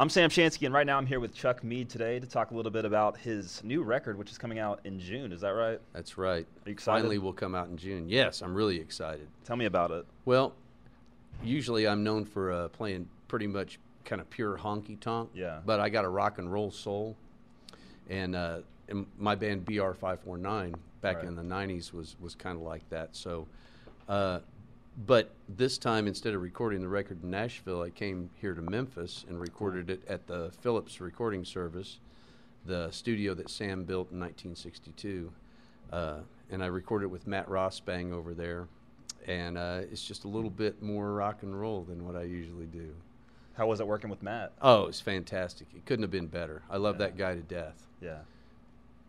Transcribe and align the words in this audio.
I'm 0.00 0.08
Sam 0.08 0.30
Shansky, 0.30 0.64
and 0.64 0.72
right 0.72 0.86
now 0.86 0.96
I'm 0.96 1.06
here 1.06 1.18
with 1.18 1.34
Chuck 1.34 1.64
Mead 1.64 1.88
today 1.88 2.20
to 2.20 2.26
talk 2.26 2.52
a 2.52 2.54
little 2.54 2.70
bit 2.70 2.84
about 2.84 3.18
his 3.18 3.60
new 3.64 3.82
record, 3.82 4.16
which 4.16 4.30
is 4.30 4.38
coming 4.38 4.60
out 4.60 4.78
in 4.84 5.00
June. 5.00 5.32
Is 5.32 5.40
that 5.40 5.48
right? 5.48 5.80
That's 5.92 6.16
right. 6.16 6.46
Are 6.64 6.68
you 6.68 6.72
excited? 6.72 7.00
Finally, 7.00 7.18
will 7.18 7.32
come 7.32 7.56
out 7.56 7.66
in 7.66 7.76
June. 7.76 8.08
Yes, 8.08 8.40
I'm 8.40 8.54
really 8.54 8.76
excited. 8.78 9.26
Tell 9.44 9.56
me 9.56 9.64
about 9.64 9.90
it. 9.90 10.06
Well, 10.24 10.54
usually 11.42 11.88
I'm 11.88 12.04
known 12.04 12.24
for 12.24 12.52
uh, 12.52 12.68
playing 12.68 13.08
pretty 13.26 13.48
much 13.48 13.80
kind 14.04 14.20
of 14.20 14.30
pure 14.30 14.56
honky 14.56 15.00
tonk. 15.00 15.30
Yeah. 15.34 15.58
But 15.66 15.80
I 15.80 15.88
got 15.88 16.04
a 16.04 16.08
rock 16.08 16.38
and 16.38 16.52
roll 16.52 16.70
soul, 16.70 17.16
and, 18.08 18.36
uh, 18.36 18.58
and 18.88 19.04
my 19.18 19.34
band 19.34 19.64
BR5-49 19.64 20.74
back 21.00 21.16
Right. 21.16 21.24
in 21.24 21.34
the 21.34 21.42
'90s 21.42 21.92
was 21.92 22.14
was 22.20 22.36
kind 22.36 22.56
of 22.56 22.62
like 22.62 22.88
that. 22.90 23.16
So. 23.16 23.48
Uh, 24.08 24.38
but 25.06 25.30
this 25.48 25.78
time, 25.78 26.06
instead 26.06 26.34
of 26.34 26.42
recording 26.42 26.80
the 26.80 26.88
record 26.88 27.22
in 27.22 27.30
Nashville, 27.30 27.82
I 27.82 27.90
came 27.90 28.30
here 28.40 28.54
to 28.54 28.62
Memphis 28.62 29.24
and 29.28 29.40
recorded 29.40 29.90
it 29.90 30.02
at 30.08 30.26
the 30.26 30.50
Phillips 30.60 31.00
Recording 31.00 31.44
Service, 31.44 32.00
the 32.66 32.90
studio 32.90 33.34
that 33.34 33.48
Sam 33.48 33.84
built 33.84 34.10
in 34.10 34.18
1962. 34.18 35.32
Uh, 35.92 36.18
and 36.50 36.62
I 36.62 36.66
recorded 36.66 37.06
it 37.06 37.08
with 37.10 37.26
Matt 37.26 37.48
Ross-Spang 37.48 38.12
over 38.12 38.34
there. 38.34 38.66
And 39.26 39.56
uh, 39.58 39.80
it's 39.90 40.02
just 40.04 40.24
a 40.24 40.28
little 40.28 40.50
bit 40.50 40.82
more 40.82 41.12
rock 41.12 41.42
and 41.42 41.58
roll 41.58 41.82
than 41.82 42.06
what 42.06 42.16
I 42.16 42.22
usually 42.22 42.66
do. 42.66 42.94
How 43.54 43.66
was 43.66 43.80
it 43.80 43.86
working 43.86 44.10
with 44.10 44.22
Matt? 44.22 44.52
Oh, 44.62 44.86
it's 44.86 45.00
fantastic. 45.00 45.66
It 45.76 45.84
couldn't 45.84 46.02
have 46.04 46.10
been 46.10 46.28
better. 46.28 46.62
I 46.70 46.76
love 46.76 46.96
Yeah. 46.96 47.06
that 47.06 47.16
guy 47.16 47.34
to 47.34 47.40
death. 47.40 47.86
Yeah. 48.00 48.18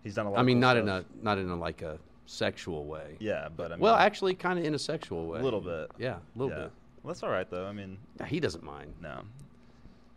He's 0.04 0.16
done 0.16 0.26
a 0.26 0.32
lot 0.32 0.40
I 0.40 0.44
mean, 0.44 0.60
not 0.60 0.78
in 0.78 0.88
a 0.88 1.04
not 1.22 1.38
in 1.38 1.50
a 1.50 1.56
like 1.56 1.82
a 1.82 2.00
sexual 2.30 2.86
way. 2.86 3.18
Yeah, 3.20 3.50
but 3.56 3.72
I 3.72 3.76
mean. 3.76 3.82
well, 3.82 3.96
actually, 3.96 4.36
kind 4.36 4.60
of 4.60 4.66
in 4.66 4.76
a 4.76 4.80
sexual 4.80 5.26
way. 5.28 5.40
A 5.40 5.44
little 5.44 5.62
bit. 5.62 5.90
Yeah, 5.98 6.18
a 6.18 6.38
little 6.40 6.56
yeah. 6.56 6.64
bit. 6.64 6.72
Well, 7.04 7.14
that's 7.14 7.24
all 7.24 7.30
right, 7.30 7.50
though. 7.50 7.66
I 7.66 7.74
mean, 7.74 7.98
He 8.28 8.40
doesn't 8.40 8.64
mind. 8.64 8.94
no. 9.02 9.22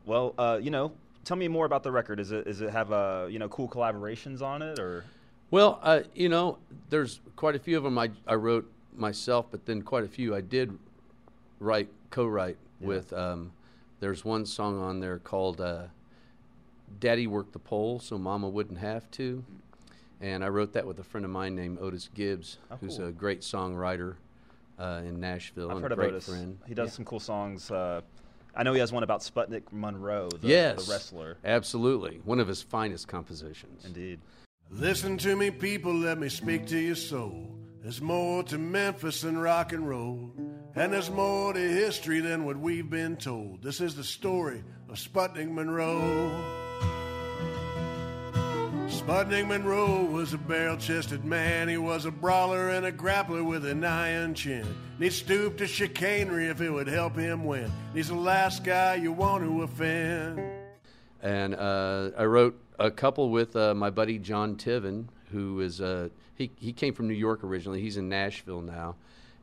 Well, 0.04 0.34
uh, 0.36 0.58
you 0.60 0.70
know, 0.72 0.92
tell 1.24 1.36
me 1.36 1.46
more 1.46 1.64
about 1.64 1.84
the 1.84 1.92
record. 1.92 2.18
Is 2.18 2.32
it, 2.32 2.46
is 2.48 2.60
it 2.60 2.70
have, 2.70 2.90
uh, 2.90 3.26
you 3.30 3.38
know, 3.38 3.48
cool 3.48 3.68
collaborations 3.68 4.42
on 4.42 4.60
it, 4.60 4.80
or? 4.80 5.04
Well, 5.52 5.78
uh, 5.80 6.00
you 6.14 6.28
know, 6.28 6.58
there's 6.90 7.20
quite 7.36 7.54
a 7.54 7.58
few 7.60 7.76
of 7.78 7.84
them 7.84 7.96
I, 7.98 8.10
I 8.26 8.34
wrote 8.34 8.68
myself, 8.96 9.46
but 9.50 9.64
then 9.64 9.80
quite 9.82 10.02
a 10.02 10.08
few 10.08 10.34
I 10.34 10.40
did 10.40 10.76
write, 11.60 11.88
co-write 12.10 12.56
Yeah. 12.80 12.88
with. 12.88 13.12
Um, 13.12 13.52
there's 14.00 14.24
one 14.24 14.44
song 14.44 14.80
on 14.82 14.98
there 14.98 15.18
called 15.20 15.60
uh, 15.60 15.84
"Daddy 16.98 17.28
Worked 17.28 17.52
the 17.52 17.60
Pole 17.60 18.00
So 18.00 18.18
Mama 18.18 18.48
Wouldn't 18.48 18.80
Have 18.80 19.08
to," 19.12 19.44
and 20.22 20.42
I 20.42 20.48
wrote 20.48 20.72
that 20.74 20.86
with 20.86 20.98
a 20.98 21.04
friend 21.04 21.24
of 21.26 21.30
mine 21.30 21.54
named 21.54 21.78
Otis 21.80 22.08
Gibbs, 22.14 22.56
Oh, 22.70 22.76
who's 22.80 22.96
cool. 22.96 23.08
a 23.08 23.12
great 23.12 23.40
songwriter 23.42 24.14
uh, 24.78 25.02
in 25.04 25.20
Nashville 25.20 25.68
I've 25.70 25.76
and 25.76 25.82
heard 25.82 25.92
a 25.92 25.94
of 25.94 26.00
Otis. 26.00 26.26
friend. 26.28 26.58
He 26.66 26.72
does 26.74 26.88
Yeah. 26.90 26.92
some 26.96 27.04
cool 27.04 27.20
songs. 27.20 27.70
Uh, 27.70 28.00
I 28.54 28.62
know 28.62 28.72
he 28.72 28.80
has 28.80 28.92
one 28.92 29.02
about 29.02 29.20
Sputnik 29.20 29.62
Monroe, 29.72 30.28
the, 30.30 30.46
yes, 30.48 30.86
the 30.86 30.92
wrestler. 30.92 31.36
Absolutely, 31.44 32.20
one 32.24 32.38
of 32.40 32.48
his 32.48 32.62
finest 32.62 33.08
compositions. 33.08 33.84
Indeed. 33.84 34.20
Listen 34.70 35.18
to 35.18 35.36
me, 35.36 35.50
people, 35.50 35.92
let 35.94 36.18
me 36.18 36.28
speak 36.30 36.66
to 36.68 36.78
your 36.78 36.94
soul. 36.94 37.54
There's 37.82 38.00
more 38.00 38.42
to 38.44 38.58
Memphis 38.58 39.22
than 39.22 39.36
rock 39.38 39.72
and 39.72 39.88
roll, 39.88 40.30
and 40.76 40.92
there's 40.92 41.10
more 41.10 41.52
to 41.52 41.58
history 41.58 42.20
than 42.20 42.44
what 42.44 42.56
we've 42.56 42.88
been 42.88 43.16
told. 43.16 43.62
This 43.62 43.80
is 43.80 43.96
the 43.96 44.04
story 44.04 44.62
of 44.88 44.96
Sputnik 44.96 45.50
Monroe. 45.50 46.61
Sputnik 49.06 49.48
Monroe 49.48 50.04
was 50.04 50.32
a 50.32 50.38
barrel 50.38 50.76
chested 50.76 51.24
man. 51.24 51.68
He 51.68 51.76
was 51.76 52.04
a 52.04 52.10
brawler 52.12 52.70
and 52.70 52.86
a 52.86 52.92
grappler 52.92 53.44
with 53.44 53.66
an 53.66 53.84
iron 53.84 54.32
chin. 54.34 54.60
And 54.60 55.02
he 55.04 55.10
stooped 55.10 55.58
to 55.58 55.66
chicanery 55.66 56.46
if 56.46 56.60
it 56.60 56.70
would 56.70 56.86
help 56.86 57.16
him 57.16 57.44
win. 57.44 57.64
And 57.64 57.72
He's 57.94 58.08
the 58.08 58.14
last 58.14 58.62
guy 58.62 58.94
you 58.94 59.12
want 59.12 59.42
to 59.42 59.62
offend. 59.62 60.40
and 61.20 61.54
uh, 61.56 62.10
I 62.16 62.24
wrote 62.24 62.56
a 62.78 62.90
couple 62.92 63.30
with 63.30 63.56
uh, 63.56 63.74
my 63.74 63.90
buddy 63.90 64.18
Jon 64.20 64.54
Tiven, 64.56 65.06
who 65.32 65.60
is 65.60 65.80
uh, 65.80 66.08
he 66.36 66.52
he 66.56 66.72
came 66.72 66.94
from 66.94 67.08
New 67.08 67.14
York 67.14 67.42
originally. 67.42 67.80
He's 67.80 67.96
in 67.96 68.08
Nashville 68.08 68.60
now, 68.60 68.94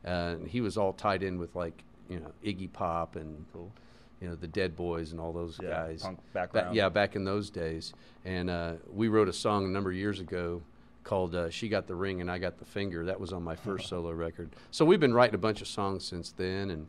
uh, 0.06 0.08
and 0.08 0.48
he 0.48 0.62
was 0.62 0.78
all 0.78 0.94
tied 0.94 1.22
in 1.22 1.38
with 1.38 1.54
like 1.54 1.84
you 2.08 2.18
know 2.18 2.32
Iggy 2.44 2.72
Pop 2.72 3.16
and 3.16 3.44
Cool. 3.52 3.70
You 4.20 4.28
know 4.28 4.34
the 4.34 4.46
Dead 4.48 4.76
Boys 4.76 5.12
and 5.12 5.20
all 5.20 5.32
those 5.32 5.58
Yeah, 5.62 5.70
guys. 5.70 6.02
punk 6.02 6.18
Ba- 6.18 6.22
background. 6.32 6.74
yeah, 6.76 6.88
back 6.88 7.16
in 7.16 7.24
those 7.24 7.50
days, 7.50 7.92
and 8.24 8.50
uh, 8.50 8.74
we 8.92 9.08
wrote 9.08 9.28
a 9.28 9.32
song 9.32 9.64
a 9.64 9.68
number 9.68 9.90
of 9.90 9.96
years 9.96 10.20
ago 10.20 10.62
called 11.04 11.34
uh, 11.34 11.48
"She 11.50 11.68
Got 11.68 11.86
the 11.86 11.94
Ring 11.94 12.20
and 12.20 12.30
I 12.30 12.38
Got 12.38 12.58
the 12.58 12.64
Finger." 12.64 13.04
That 13.06 13.18
was 13.18 13.32
on 13.32 13.42
my 13.42 13.56
first 13.56 13.88
solo 13.88 14.10
record. 14.12 14.50
So 14.70 14.84
we've 14.84 15.00
been 15.00 15.14
writing 15.14 15.34
a 15.34 15.38
bunch 15.38 15.60
of 15.62 15.68
songs 15.68 16.04
since 16.04 16.32
then, 16.32 16.70
and 16.70 16.86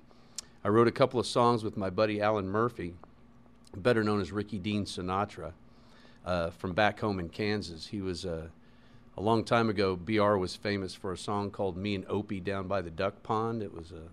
I 0.63 0.67
wrote 0.69 0.87
a 0.87 0.91
couple 0.91 1.19
of 1.19 1.25
songs 1.25 1.63
with 1.63 1.77
my 1.77 1.89
buddy 1.89 2.21
Alan 2.21 2.47
Murphy 2.47 2.95
better 3.77 4.03
known 4.03 4.19
as 4.19 4.33
Ricky 4.33 4.59
Dean 4.59 4.83
Sinatra, 4.83 5.53
uh, 6.25 6.49
from 6.49 6.73
back 6.73 6.99
home 6.99 7.19
in 7.19 7.29
Kansas. 7.29 7.87
He 7.87 8.01
was 8.01 8.25
uh, 8.25 8.47
a 9.15 9.21
long 9.21 9.45
time 9.45 9.69
ago. 9.69 9.95
Br 9.95 10.35
was 10.35 10.57
famous 10.57 10.93
for 10.93 11.13
a 11.13 11.17
song 11.17 11.49
called 11.49 11.77
"Me 11.77 11.95
and 11.95 12.03
Opie 12.09 12.41
Down 12.41 12.67
by 12.67 12.81
the 12.81 12.91
Duck 12.91 13.23
Pond." 13.23 13.63
It 13.63 13.73
was 13.73 13.93
a 13.93 14.09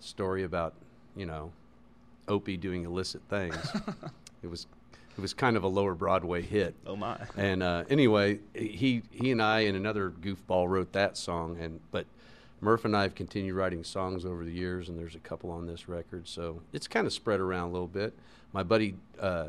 story 0.00 0.42
about 0.42 0.74
you 1.14 1.26
know 1.26 1.52
Opie 2.28 2.56
doing 2.56 2.84
illicit 2.84 3.22
things. 3.28 3.56
it 4.42 4.48
was 4.48 4.66
it 5.16 5.20
was 5.20 5.34
kind 5.34 5.56
of 5.56 5.64
a 5.64 5.68
lower 5.68 5.94
Broadway 5.94 6.42
hit. 6.42 6.74
Oh 6.86 6.96
my. 6.96 7.18
And 7.36 7.62
uh, 7.62 7.84
anyway, 7.90 8.40
he 8.54 9.02
he 9.10 9.30
and 9.30 9.42
I 9.42 9.60
and 9.60 9.76
another 9.76 10.10
goofball 10.10 10.68
wrote 10.68 10.92
that 10.92 11.16
song, 11.16 11.58
and 11.60 11.80
but 11.90 12.06
Murph 12.60 12.84
and 12.84 12.96
I 12.96 13.02
have 13.02 13.14
continued 13.14 13.54
writing 13.54 13.84
songs 13.84 14.24
over 14.24 14.44
the 14.44 14.52
years, 14.52 14.88
and 14.88 14.98
there's 14.98 15.14
a 15.14 15.20
couple 15.20 15.50
on 15.50 15.66
this 15.66 15.88
record, 15.88 16.28
so 16.28 16.62
it's 16.72 16.86
kind 16.88 17.06
of 17.06 17.12
spread 17.12 17.40
around 17.40 17.70
a 17.70 17.72
little 17.72 17.88
bit. 17.88 18.14
My 18.52 18.62
buddy 18.62 18.94
uh, 19.20 19.48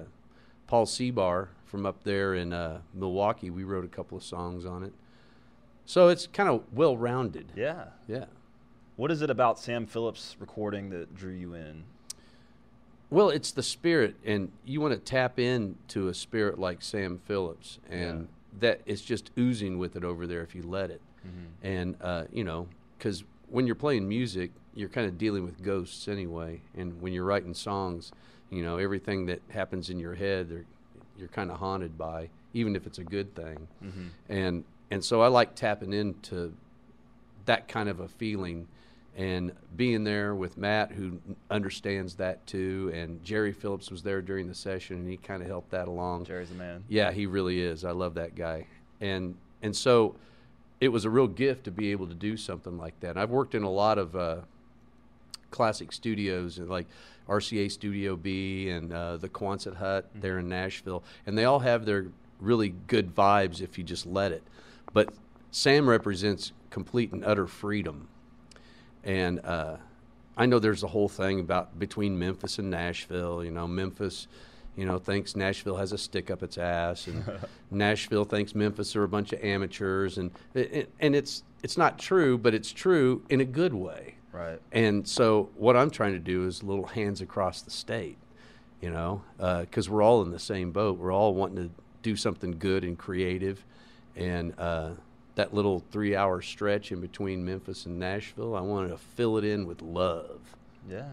Paul 0.68 0.86
Cebar 0.86 1.50
from 1.66 1.86
up 1.86 2.04
there 2.04 2.36
in 2.36 2.54
uh, 2.54 2.82
Milwaukee, 2.94 3.50
we 3.50 3.64
wrote 3.64 3.86
a 3.86 3.90
couple 3.90 4.18
of 4.18 4.24
songs 4.24 4.66
on 4.66 4.84
it, 4.84 4.94
so 5.86 6.10
it's 6.10 6.28
kind 6.28 6.50
of 6.50 6.64
well 6.74 6.98
rounded. 6.98 7.52
Yeah. 7.56 7.86
Yeah. 8.08 8.26
What 8.96 9.12
is 9.12 9.22
it 9.22 9.30
about 9.30 9.58
Sam 9.60 9.88
Phillips 9.88 10.36
recording 10.40 10.90
that 10.92 11.16
drew 11.16 11.34
you 11.34 11.56
in? 11.56 11.84
Well, 13.14 13.30
it's 13.30 13.52
the 13.52 13.62
spirit, 13.62 14.16
and 14.26 14.52
you 14.66 14.82
want 14.82 14.94
to 14.96 15.00
tap 15.00 15.38
into 15.38 16.08
a 16.08 16.14
spirit 16.16 16.58
like 16.58 16.82
Sam 16.82 17.20
Phillips, 17.26 17.78
and 17.88 18.28
that 18.60 18.82
it's 18.88 19.02
just 19.04 19.30
oozing 19.38 19.78
with 19.78 19.96
it 19.96 20.04
over 20.04 20.26
there 20.26 20.42
if 20.42 20.56
you 20.56 20.64
let 20.64 20.90
it. 20.90 21.02
And 21.62 21.96
uh, 22.02 22.24
you 22.34 22.44
know, 22.44 22.68
because 22.98 23.24
when 23.50 23.68
you're 23.68 23.76
playing 23.76 24.10
music, 24.10 24.50
you're 24.74 24.90
kind 24.90 25.06
of 25.08 25.20
dealing 25.20 25.44
with 25.46 25.62
ghosts 25.62 26.08
anyway, 26.08 26.62
and 26.76 27.00
when 27.02 27.14
you're 27.14 27.24
writing 27.24 27.54
songs, 27.54 28.12
you 28.50 28.64
know, 28.64 28.78
everything 28.78 29.28
that 29.28 29.42
happens 29.50 29.92
in 29.92 30.00
your 30.00 30.16
head, 30.16 30.66
you're 31.18 31.28
kind 31.28 31.52
of 31.52 31.60
haunted 31.60 31.98
by, 31.98 32.30
even 32.54 32.76
if 32.76 32.88
it's 32.88 32.98
a 32.98 33.04
good 33.04 33.36
thing. 33.36 33.68
And 34.28 34.64
and 34.90 35.04
so 35.06 35.22
I 35.22 35.28
like 35.28 35.54
tapping 35.54 35.94
into 35.94 36.54
that 37.46 37.68
kind 37.68 37.90
of 37.90 38.00
a 38.00 38.08
feeling 38.08 38.68
and 39.16 39.52
being 39.76 40.04
there 40.04 40.34
with 40.34 40.58
Matt 40.58 40.92
who 40.92 41.20
understands 41.52 42.16
that 42.16 42.46
too 42.48 42.92
and 42.94 43.24
Jerry 43.24 43.52
Phillips 43.52 43.92
was 43.92 44.02
there 44.02 44.22
during 44.22 44.48
the 44.48 44.56
session 44.56 44.98
and 44.98 45.10
he 45.10 45.18
kind 45.18 45.42
of 45.42 45.48
helped 45.48 45.72
that 45.72 45.88
along. 45.88 46.26
Jerry's 46.26 46.52
a 46.52 46.56
man. 46.56 46.84
Yeah, 46.88 47.12
he 47.12 47.26
really 47.26 47.62
is. 47.62 47.86
I 47.86 47.92
love 47.92 48.16
that 48.16 48.36
guy. 48.36 48.68
And 49.02 49.36
and 49.62 49.76
so 49.76 50.16
it 50.82 50.90
was 50.90 51.06
a 51.06 51.10
real 51.10 51.28
gift 51.28 51.64
to 51.66 51.72
be 51.72 51.92
able 51.92 52.08
to 52.08 52.14
do 52.14 52.36
something 52.36 52.78
like 52.78 53.00
that. 53.00 53.12
And 53.12 53.20
I've 53.20 53.30
worked 53.30 53.56
in 53.56 53.64
a 53.64 53.72
lot 53.72 53.98
of 53.98 54.16
uh, 54.16 54.38
classic 55.52 55.92
studios 55.94 56.60
like 56.60 56.88
RCA 57.30 57.72
Studio 57.72 58.16
B 58.16 58.70
and 58.70 58.92
uh, 58.92 59.18
the 59.18 59.30
Quonset 59.30 59.76
Hut 59.76 60.10
there 60.14 60.40
in 60.40 60.50
Nashville, 60.50 61.04
and 61.26 61.38
they 61.38 61.46
all 61.46 61.60
have 61.60 61.86
their 61.86 62.08
really 62.40 62.76
good 62.88 63.16
vibes 63.16 63.62
if 63.62 63.78
you 63.78 63.84
just 63.84 64.06
let 64.06 64.32
it. 64.32 64.44
But 64.92 65.14
Sam 65.52 65.88
represents 65.88 66.52
complete 66.70 67.12
and 67.14 67.24
utter 67.24 67.48
freedom, 67.48 68.10
and 69.04 69.40
uh, 69.46 69.78
I 70.38 70.46
know 70.46 70.60
there's 70.60 70.84
a 70.84 70.88
whole 70.88 71.10
thing 71.10 71.40
about 71.40 71.78
between 71.80 72.18
Memphis 72.20 72.60
and 72.60 72.70
Nashville. 72.70 73.44
You 73.44 73.52
know, 73.52 73.68
Memphis. 73.68 74.28
You 74.76 74.86
know, 74.88 74.98
thinks 74.98 75.36
Nashville 75.36 75.78
has 75.78 75.92
a 75.92 76.00
stick 76.00 76.32
up 76.32 76.42
its 76.42 76.58
ass, 76.58 77.06
and 77.06 77.24
Nashville 77.72 78.26
thinks 78.26 78.56
Memphis 78.56 78.96
are 78.96 79.04
a 79.04 79.08
bunch 79.08 79.32
of 79.32 79.44
amateurs, 79.44 80.18
and 80.18 80.32
and 80.56 81.16
it's 81.16 81.44
it's 81.62 81.78
not 81.78 82.00
true, 82.00 82.40
but 82.40 82.56
it's 82.56 82.72
true 82.72 83.22
in 83.30 83.40
a 83.40 83.46
good 83.46 83.74
way. 83.76 84.16
Right. 84.32 84.60
And 84.72 85.08
so 85.08 85.50
what 85.56 85.78
I'm 85.78 85.92
trying 85.92 86.14
to 86.14 86.20
do 86.20 86.48
is 86.48 86.64
little 86.64 86.88
hands 86.88 87.22
across 87.22 87.62
the 87.62 87.70
state. 87.70 88.18
you 88.82 88.90
know, 88.90 89.22
because 89.38 89.90
we're 89.90 90.02
all 90.02 90.22
in 90.24 90.32
the 90.32 90.40
same 90.40 90.72
boat. 90.72 90.98
We're 91.00 91.14
all 91.14 91.34
wanting 91.34 91.70
to 91.70 91.72
do 92.02 92.16
something 92.16 92.52
good 92.60 92.84
and 92.84 92.98
creative, 92.98 93.64
and 94.16 94.54
uh, 94.58 94.92
that 95.36 95.54
little 95.54 95.84
three-hour 95.92 96.42
stretch 96.42 96.92
in 96.92 97.02
between 97.02 97.44
Memphis 97.44 97.86
and 97.86 98.00
Nashville, 98.00 98.56
I 98.56 98.62
wanted 98.62 98.90
to 98.90 98.98
fill 98.98 99.38
it 99.38 99.44
in 99.44 99.66
with 99.66 99.82
love. 99.82 100.40
Yeah. 100.90 101.10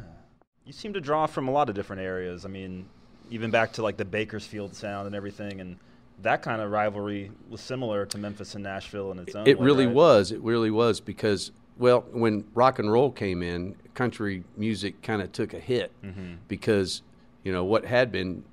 You 0.67 0.73
seem 0.73 0.93
to 0.93 1.01
draw 1.01 1.27
from 1.27 1.49
a 1.49 1.51
lot 1.51 1.69
of 1.69 1.75
different 1.75 2.03
areas. 2.03 2.45
I 2.45 2.49
mean, 2.49 2.87
even 3.31 3.51
back 3.51 3.73
to 3.75 3.83
like 3.83 3.97
the 3.97 4.05
Bakersfield 4.05 4.75
sound 4.75 5.07
and 5.07 5.17
everything, 5.17 5.61
and 5.61 5.77
that 6.23 6.43
kind 6.43 6.61
of 6.61 6.71
rivalry 6.71 7.31
was 7.49 7.61
similar 7.63 8.05
to 8.07 8.19
Memphis 8.19 8.55
and 8.55 8.63
Nashville 8.65 9.11
in 9.13 9.19
its 9.21 9.35
own 9.35 9.47
It 9.47 9.59
way, 9.59 9.65
really 9.65 9.87
right? 9.87 9.95
was. 9.95 10.33
It 10.33 10.41
really 10.43 10.71
was 10.71 11.01
because, 11.01 11.51
well, 11.79 12.05
when 12.13 12.45
rock 12.55 12.79
and 12.79 12.93
roll 12.93 13.11
came 13.11 13.43
in, 13.43 13.75
country 13.95 14.45
music 14.57 15.01
kind 15.03 15.23
of 15.23 15.33
took 15.33 15.55
a 15.55 15.59
hit 15.61 15.93
Mm-hmm. 16.05 16.35
because, 16.47 17.03
you 17.43 17.53
know, 17.53 17.65
what 17.65 17.87
had 17.87 18.13
been 18.13 18.45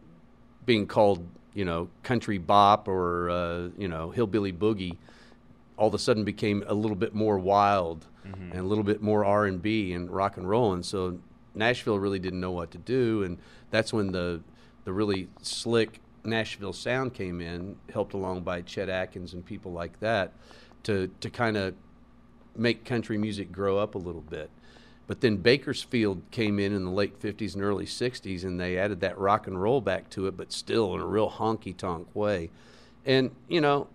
being 0.65 0.87
called, 0.87 1.27
you 1.53 1.65
know, 1.65 1.89
country 2.03 2.37
bop 2.37 2.87
or, 2.87 3.29
uh, 3.29 3.67
you 3.77 3.89
know, 3.89 4.11
hillbilly 4.11 4.53
boogie, 4.53 4.95
all 5.77 5.87
of 5.87 5.93
a 5.93 5.99
sudden 5.99 6.23
became 6.23 6.63
a 6.67 6.73
little 6.73 6.97
bit 6.97 7.13
more 7.13 7.37
wild 7.39 8.05
Mm-hmm. 8.27 8.51
and 8.51 8.59
a 8.59 8.63
little 8.63 8.83
bit 8.83 9.01
more 9.01 9.23
R 9.23 9.45
and 9.45 9.61
B 9.61 9.93
and 9.93 10.09
rock 10.11 10.35
and 10.35 10.49
roll, 10.49 10.73
and 10.73 10.85
so 10.85 11.17
Nashville 11.55 11.97
really 11.97 12.19
didn't 12.19 12.41
know 12.41 12.51
what 12.51 12.71
to 12.71 12.77
do, 12.77 13.23
and 13.23 13.37
that's 13.71 13.93
when 13.93 14.11
the 14.11 14.41
the 14.83 14.91
really 14.91 15.29
slick 15.41 16.01
Nashville 16.25 16.73
sound 16.73 17.13
came 17.13 17.39
in, 17.39 17.77
helped 17.93 18.13
along 18.13 18.41
by 18.41 18.61
Chet 18.63 18.89
Atkins 18.89 19.33
and 19.33 19.45
people 19.45 19.71
like 19.71 19.97
that, 20.01 20.33
to 20.83 21.09
to 21.21 21.29
kind 21.29 21.55
of 21.55 21.73
make 22.53 22.83
country 22.83 23.17
music 23.17 23.49
grow 23.49 23.77
up 23.77 23.95
a 23.95 23.97
little 23.97 24.19
bit. 24.29 24.49
But 25.07 25.21
then 25.21 25.37
Bakersfield 25.37 26.21
came 26.29 26.59
in 26.59 26.73
in 26.73 26.83
the 26.83 26.91
late 26.91 27.21
50s 27.21 27.53
and 27.53 27.63
early 27.63 27.85
60s, 27.85 28.43
and 28.43 28.59
they 28.59 28.77
added 28.77 28.99
that 28.99 29.17
rock 29.17 29.47
and 29.47 29.61
roll 29.61 29.79
back 29.79 30.09
to 30.09 30.27
it, 30.27 30.35
but 30.35 30.51
still 30.51 30.93
in 30.95 30.99
a 30.99 31.05
real 31.05 31.29
honky 31.31 31.77
tonk 31.77 32.13
way. 32.13 32.49
And, 33.05 33.31
you 33.47 33.61
know, 33.61 33.87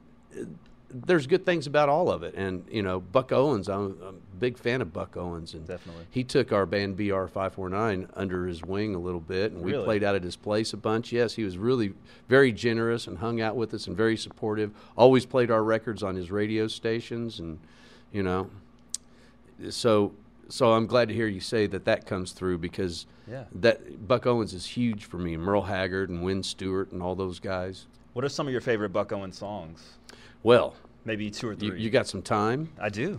there's 0.93 1.27
good 1.27 1.44
things 1.47 1.67
about 1.67 1.89
all 1.89 2.11
of 2.11 2.23
it. 2.23 2.35
And, 2.35 2.65
you 2.71 2.83
know, 2.83 3.00
Buck 3.00 3.33
Owens, 3.33 3.69
I'm, 3.69 3.97
I'm 4.03 4.17
a 4.17 4.37
big 4.39 4.59
fan 4.59 4.81
of 4.83 4.93
Buck 4.93 5.17
Owens. 5.17 5.55
And 5.55 5.67
Definitely. 5.67 6.05
He 6.11 6.23
took 6.25 6.53
our 6.53 6.67
band 6.67 6.97
BR5-49 6.99 8.09
under 8.15 8.47
his 8.47 8.62
wing 8.62 8.94
a 8.94 8.99
little 8.99 9.21
bit, 9.21 9.53
and 9.53 9.62
we 9.62 9.73
played 9.73 10.05
out 10.05 10.15
at 10.15 10.23
his 10.23 10.37
place 10.37 10.73
a 10.73 10.77
bunch. 10.77 11.12
Yes, 11.12 11.35
he 11.35 11.44
was 11.44 11.56
really 11.59 11.94
very 12.29 12.53
generous 12.53 13.06
and 13.06 13.19
hung 13.19 13.41
out 13.41 13.56
with 13.56 13.73
us 13.75 13.87
and 13.87 13.97
very 13.97 14.17
supportive. 14.17 14.71
Always 14.97 15.25
played 15.27 15.50
our 15.50 15.62
records 15.65 16.03
on 16.03 16.15
his 16.17 16.31
radio 16.31 16.67
stations, 16.69 17.39
and, 17.41 17.59
you 18.12 18.23
know, 18.23 18.50
so 19.71 20.12
so 20.49 20.73
I'm 20.73 20.87
glad 20.87 21.09
to 21.09 21.15
hear 21.15 21.27
you 21.29 21.41
say 21.41 21.67
that 21.69 21.87
that 21.87 22.05
comes 22.05 22.33
through 22.33 22.59
because 22.59 23.06
Yeah. 23.31 23.44
that 23.55 24.06
Buck 24.06 24.27
Owens 24.27 24.53
is 24.53 24.67
huge 24.67 25.06
for 25.06 25.17
me. 25.17 25.37
Merle 25.39 25.62
Haggard 25.62 26.11
and 26.11 26.23
Wynn 26.23 26.43
Stewart 26.43 26.93
and 26.93 27.00
all 27.03 27.15
those 27.15 27.39
guys. 27.39 27.87
What 28.12 28.23
are 28.25 28.29
some 28.29 28.47
of 28.47 28.53
your 28.53 28.61
favorite 28.61 28.91
Buck 28.93 29.12
Owens 29.12 29.39
songs? 29.39 29.83
Well, 30.43 30.75
Maybe 31.05 31.31
two 31.31 31.49
or 31.49 31.55
three. 31.56 31.81
you 31.81 31.91
got 31.91 32.06
some 32.06 32.23
time? 32.23 32.71
I 32.81 32.89
do. 32.89 33.19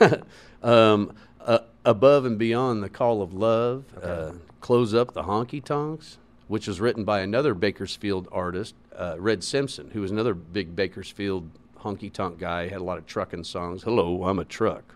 um, 0.62 1.12
uh, 1.40 1.58
above 1.84 2.24
and 2.24 2.38
beyond 2.38 2.82
the 2.82 2.88
call 2.88 3.22
of 3.22 3.32
love, 3.32 3.84
uh, 4.02 4.32
close 4.60 4.94
up 4.94 5.12
the 5.12 5.24
honky 5.24 5.62
tonks, 5.62 6.18
which 6.48 6.66
was 6.68 6.80
written 6.80 7.04
by 7.04 7.20
another 7.20 7.54
Bakersfield 7.54 8.28
artist, 8.30 8.74
uh, 8.96 9.16
Red 9.18 9.42
Simpson, 9.42 9.90
who 9.90 10.00
was 10.00 10.10
another 10.10 10.34
big 10.34 10.76
Bakersfield 10.76 11.50
honky 11.80 12.12
tonk 12.12 12.38
guy. 12.38 12.68
Had 12.68 12.80
a 12.80 12.84
lot 12.84 12.98
of 12.98 13.06
trucking 13.06 13.44
songs. 13.44 13.82
Hello, 13.82 14.24
I'm 14.24 14.38
a 14.38 14.44
truck. 14.44 14.94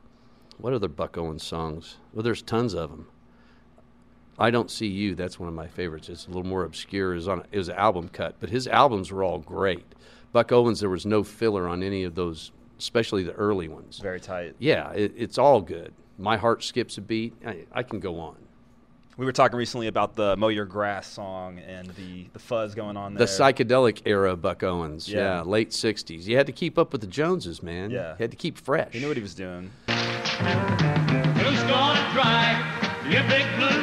What 0.58 0.72
other 0.72 0.88
Buck 0.88 1.16
Owens 1.16 1.42
songs? 1.42 1.96
Well, 2.12 2.22
there's 2.22 2.42
tons 2.42 2.74
of 2.74 2.90
them. 2.90 3.08
I 4.38 4.50
don't 4.50 4.70
see 4.70 4.86
you. 4.86 5.14
That's 5.14 5.38
one 5.38 5.48
of 5.48 5.54
my 5.54 5.66
favorites. 5.66 6.08
It's 6.08 6.26
a 6.26 6.28
little 6.28 6.46
more 6.46 6.64
obscure. 6.64 7.12
It 7.12 7.16
was 7.16 7.28
on. 7.28 7.44
It 7.52 7.58
was 7.58 7.68
an 7.68 7.76
album 7.76 8.08
cut, 8.08 8.36
but 8.40 8.50
his 8.50 8.66
albums 8.66 9.10
were 9.12 9.22
all 9.22 9.38
great. 9.38 9.84
Buck 10.32 10.52
Owens, 10.52 10.80
there 10.80 10.90
was 10.90 11.06
no 11.06 11.22
filler 11.24 11.68
on 11.68 11.82
any 11.82 12.04
of 12.04 12.14
those, 12.14 12.52
especially 12.78 13.22
the 13.22 13.32
early 13.32 13.68
ones. 13.68 13.98
Very 13.98 14.20
tight. 14.20 14.54
Yeah, 14.58 14.90
it, 14.92 15.12
it's 15.16 15.38
all 15.38 15.60
good. 15.60 15.92
My 16.18 16.36
heart 16.36 16.62
skips 16.62 16.98
a 16.98 17.00
beat. 17.00 17.34
I, 17.44 17.64
I 17.72 17.82
can 17.82 17.98
go 18.00 18.20
on. 18.20 18.36
We 19.16 19.26
were 19.26 19.32
talking 19.32 19.58
recently 19.58 19.86
about 19.86 20.14
the 20.14 20.34
"Mow 20.36 20.48
Your 20.48 20.64
Grass" 20.64 21.06
song 21.06 21.58
and 21.58 21.88
the 21.90 22.26
the 22.32 22.38
fuzz 22.38 22.74
going 22.74 22.96
on 22.96 23.12
The 23.14 23.24
psychedelic 23.24 24.02
era, 24.06 24.34
Buck 24.36 24.62
Owens. 24.62 25.08
Yeah. 25.08 25.18
Yeah. 25.18 25.42
late 25.42 25.70
'60s. 25.70 26.24
You 26.26 26.36
had 26.38 26.46
to 26.46 26.52
keep 26.52 26.78
up 26.78 26.92
with 26.92 27.02
the 27.02 27.06
Joneses, 27.06 27.62
man. 27.62 27.90
Yeah. 27.90 28.12
you 28.12 28.16
had 28.18 28.30
to 28.30 28.36
keep 28.36 28.56
fresh. 28.56 28.92
He 28.92 29.00
knew 29.00 29.08
what 29.08 29.16
he 29.18 29.22
was 29.22 29.34
doing. 29.34 29.70
Who's 29.88 31.62
gonna 31.64 32.10
dry 32.14 32.56
your 33.10 33.22
big 33.24 33.44
blue 33.58 33.79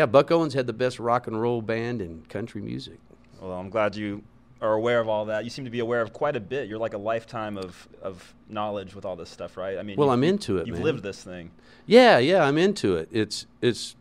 Yeah, 0.00 0.06
Buck 0.06 0.30
Owens 0.30 0.54
had 0.54 0.66
the 0.66 0.72
best 0.72 0.98
rock 0.98 1.26
and 1.26 1.38
roll 1.38 1.60
band 1.60 2.00
in 2.00 2.22
country 2.22 2.62
music. 2.62 2.98
Well, 3.38 3.52
I'm 3.52 3.68
glad 3.68 3.96
you 3.96 4.22
are 4.62 4.72
aware 4.72 4.98
of 4.98 5.10
all 5.10 5.26
that. 5.26 5.44
You 5.44 5.50
seem 5.50 5.66
to 5.66 5.70
be 5.70 5.80
aware 5.80 6.00
of 6.00 6.14
quite 6.14 6.36
a 6.36 6.40
bit. 6.40 6.70
You're 6.70 6.78
like 6.78 6.94
a 6.94 6.98
lifetime 6.98 7.58
of, 7.58 7.86
of 8.00 8.32
knowledge 8.48 8.94
with 8.94 9.04
all 9.04 9.14
this 9.14 9.28
stuff, 9.28 9.58
right? 9.58 9.76
I 9.76 9.82
mean, 9.82 9.98
Well, 9.98 10.08
I'm 10.08 10.24
into 10.24 10.56
it, 10.56 10.66
You've 10.66 10.76
man. 10.76 10.84
lived 10.84 11.02
this 11.02 11.22
thing. 11.22 11.50
Yeah, 11.84 12.16
yeah, 12.16 12.44
I'm 12.44 12.56
into 12.56 12.96
it. 12.96 13.10
It's 13.12 13.44
it's, 13.60 13.94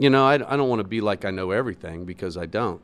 you 0.00 0.10
know, 0.10 0.26
I, 0.26 0.34
I 0.34 0.56
don't 0.56 0.68
want 0.68 0.80
to 0.80 0.88
be 0.88 1.00
like 1.00 1.24
I 1.24 1.30
know 1.30 1.52
everything 1.52 2.04
because 2.06 2.36
I 2.36 2.46
don't. 2.46 2.82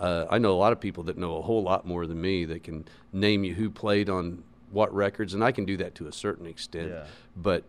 Uh, 0.00 0.26
I 0.28 0.38
know 0.38 0.50
a 0.50 0.58
lot 0.58 0.72
of 0.72 0.80
people 0.80 1.04
that 1.04 1.16
know 1.16 1.36
a 1.36 1.42
whole 1.42 1.62
lot 1.62 1.86
more 1.86 2.08
than 2.08 2.20
me 2.20 2.44
that 2.46 2.64
can 2.64 2.86
name 3.12 3.44
you 3.44 3.54
who 3.54 3.70
played 3.70 4.10
on 4.10 4.42
what 4.72 4.92
records, 4.92 5.32
and 5.32 5.44
I 5.44 5.52
can 5.52 5.64
do 5.64 5.76
that 5.76 5.94
to 5.94 6.08
a 6.08 6.12
certain 6.12 6.46
extent. 6.46 6.90
Yeah. 6.90 7.04
But 7.36 7.62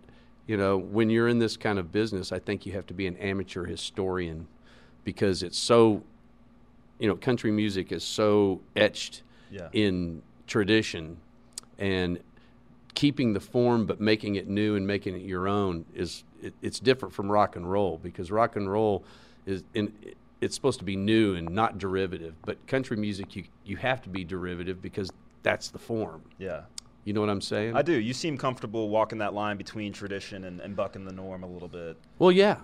you 0.49 0.57
know, 0.57 0.79
when 0.79 1.11
you're 1.11 1.27
in 1.27 1.37
this 1.37 1.55
kind 1.57 1.77
of 1.77 1.91
business, 1.91 2.31
I 2.31 2.39
think 2.39 2.65
you 2.65 2.71
have 2.73 2.87
to 2.87 2.93
be 2.95 3.05
an 3.05 3.15
amateur 3.17 3.65
historian 3.65 4.47
because 5.03 5.43
it's 5.43 5.59
so, 5.59 6.01
you 6.97 7.07
know, 7.07 7.15
country 7.15 7.51
music 7.51 7.91
is 7.91 8.03
so 8.03 8.59
etched 8.75 9.21
Yeah. 9.51 9.69
in 9.73 10.23
tradition, 10.47 11.17
and 11.77 12.19
keeping 12.95 13.33
the 13.33 13.39
form 13.39 13.85
but 13.85 14.01
making 14.01 14.35
it 14.35 14.47
new 14.47 14.75
and 14.75 14.87
making 14.87 15.15
it 15.15 15.21
your 15.21 15.47
own 15.47 15.85
is 15.93 16.23
it, 16.41 16.55
it's 16.63 16.79
different 16.79 17.13
from 17.13 17.31
rock 17.31 17.55
and 17.55 17.69
roll 17.71 17.99
because 17.99 18.31
rock 18.31 18.55
and 18.55 18.69
roll 18.71 19.03
is 19.45 19.63
in 19.75 19.93
it's 20.41 20.55
supposed 20.55 20.79
to 20.79 20.85
be 20.85 20.95
new 20.95 21.35
and 21.35 21.47
not 21.49 21.77
derivative 21.77 22.33
but 22.45 22.57
country 22.67 22.97
music 22.97 23.35
you 23.35 23.43
you 23.63 23.77
have 23.77 24.01
to 24.01 24.09
be 24.09 24.23
derivative 24.23 24.81
because 24.81 25.09
that's 25.43 25.69
the 25.69 25.77
form 25.79 26.21
Yeah. 26.39 26.63
You 27.05 27.13
know 27.13 27.21
what 27.21 27.29
i'm 27.29 27.41
saying 27.41 27.75
I 27.75 27.81
do. 27.81 27.93
You 27.93 28.13
seem 28.13 28.37
comfortable 28.37 28.89
walking 28.89 29.19
that 29.19 29.33
line 29.33 29.57
between 29.57 29.93
tradition 29.93 30.43
and, 30.43 30.59
and 30.59 30.75
bucking 30.75 31.05
the 31.05 31.13
norm 31.13 31.43
a 31.43 31.47
little 31.47 31.67
bit. 31.67 31.97
well 32.19 32.31
yeah 32.31 32.57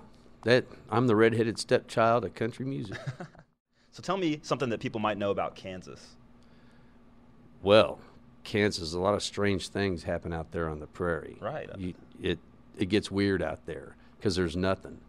that 0.44 0.66
i'm 0.90 1.08
the 1.08 1.16
redheaded 1.16 1.58
stepchild 1.58 2.26
of 2.26 2.34
country 2.36 2.66
music 2.66 2.98
So 3.92 4.04
tell 4.04 4.18
me 4.18 4.42
something 4.44 4.68
that 4.72 4.82
people 4.82 5.00
might 5.00 5.18
know 5.18 5.32
about 5.32 5.56
Kansas. 5.56 6.18
Well, 7.64 8.00
Kansas, 8.44 8.94
a 8.94 9.00
lot 9.00 9.14
of 9.14 9.24
strange 9.24 9.70
things 9.70 10.04
happen 10.04 10.34
out 10.34 10.52
there 10.52 10.68
on 10.68 10.80
the 10.82 10.88
prairie. 10.88 11.38
Right. 11.40 11.70
You, 11.78 11.94
it 12.22 12.40
it 12.78 12.88
gets 12.88 13.10
weird 13.10 13.42
out 13.42 13.66
there 13.66 13.96
because 14.18 14.36
there's 14.36 14.58
nothing. 14.58 15.00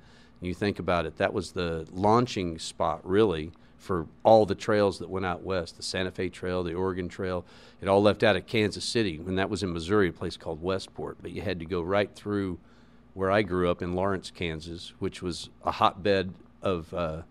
You 0.41 0.55
think 0.55 0.79
about 0.79 1.05
it. 1.05 1.17
That 1.17 1.33
was 1.33 1.51
the 1.51 1.85
launching 1.91 2.61
spot, 2.61 3.01
really, 3.03 3.51
for 3.79 4.07
all 4.25 4.47
the 4.47 4.55
trails 4.55 4.99
that 4.99 5.09
went 5.09 5.27
out 5.27 5.43
west. 5.43 5.77
The 5.77 5.83
Santa 5.83 6.11
Fe 6.11 6.29
Trail, 6.29 6.63
the 6.63 6.75
Oregon 6.75 7.09
Trail. 7.09 7.45
It 7.81 7.89
all 7.89 8.03
left 8.03 8.23
out 8.23 8.37
of 8.37 8.47
Kansas 8.47 8.85
City, 8.85 9.17
and 9.17 9.39
that 9.39 9.51
was 9.51 9.63
in 9.63 9.73
Missouri, 9.73 10.09
a 10.09 10.13
place 10.13 10.37
called 10.37 10.63
Westport. 10.63 11.19
But 11.21 11.33
you 11.33 11.43
had 11.43 11.59
to 11.61 11.67
go 11.67 11.83
right 11.83 12.13
through 12.15 12.59
where 13.15 13.31
I 13.31 13.43
grew 13.43 13.71
up 13.71 13.83
in 13.83 13.95
Lawrence, 13.95 14.31
Kansas, 14.31 14.93
which 14.99 15.23
was 15.23 15.51
a 15.65 15.71
hotbed 15.71 16.35
of 16.63 16.93
uh, 16.93 17.23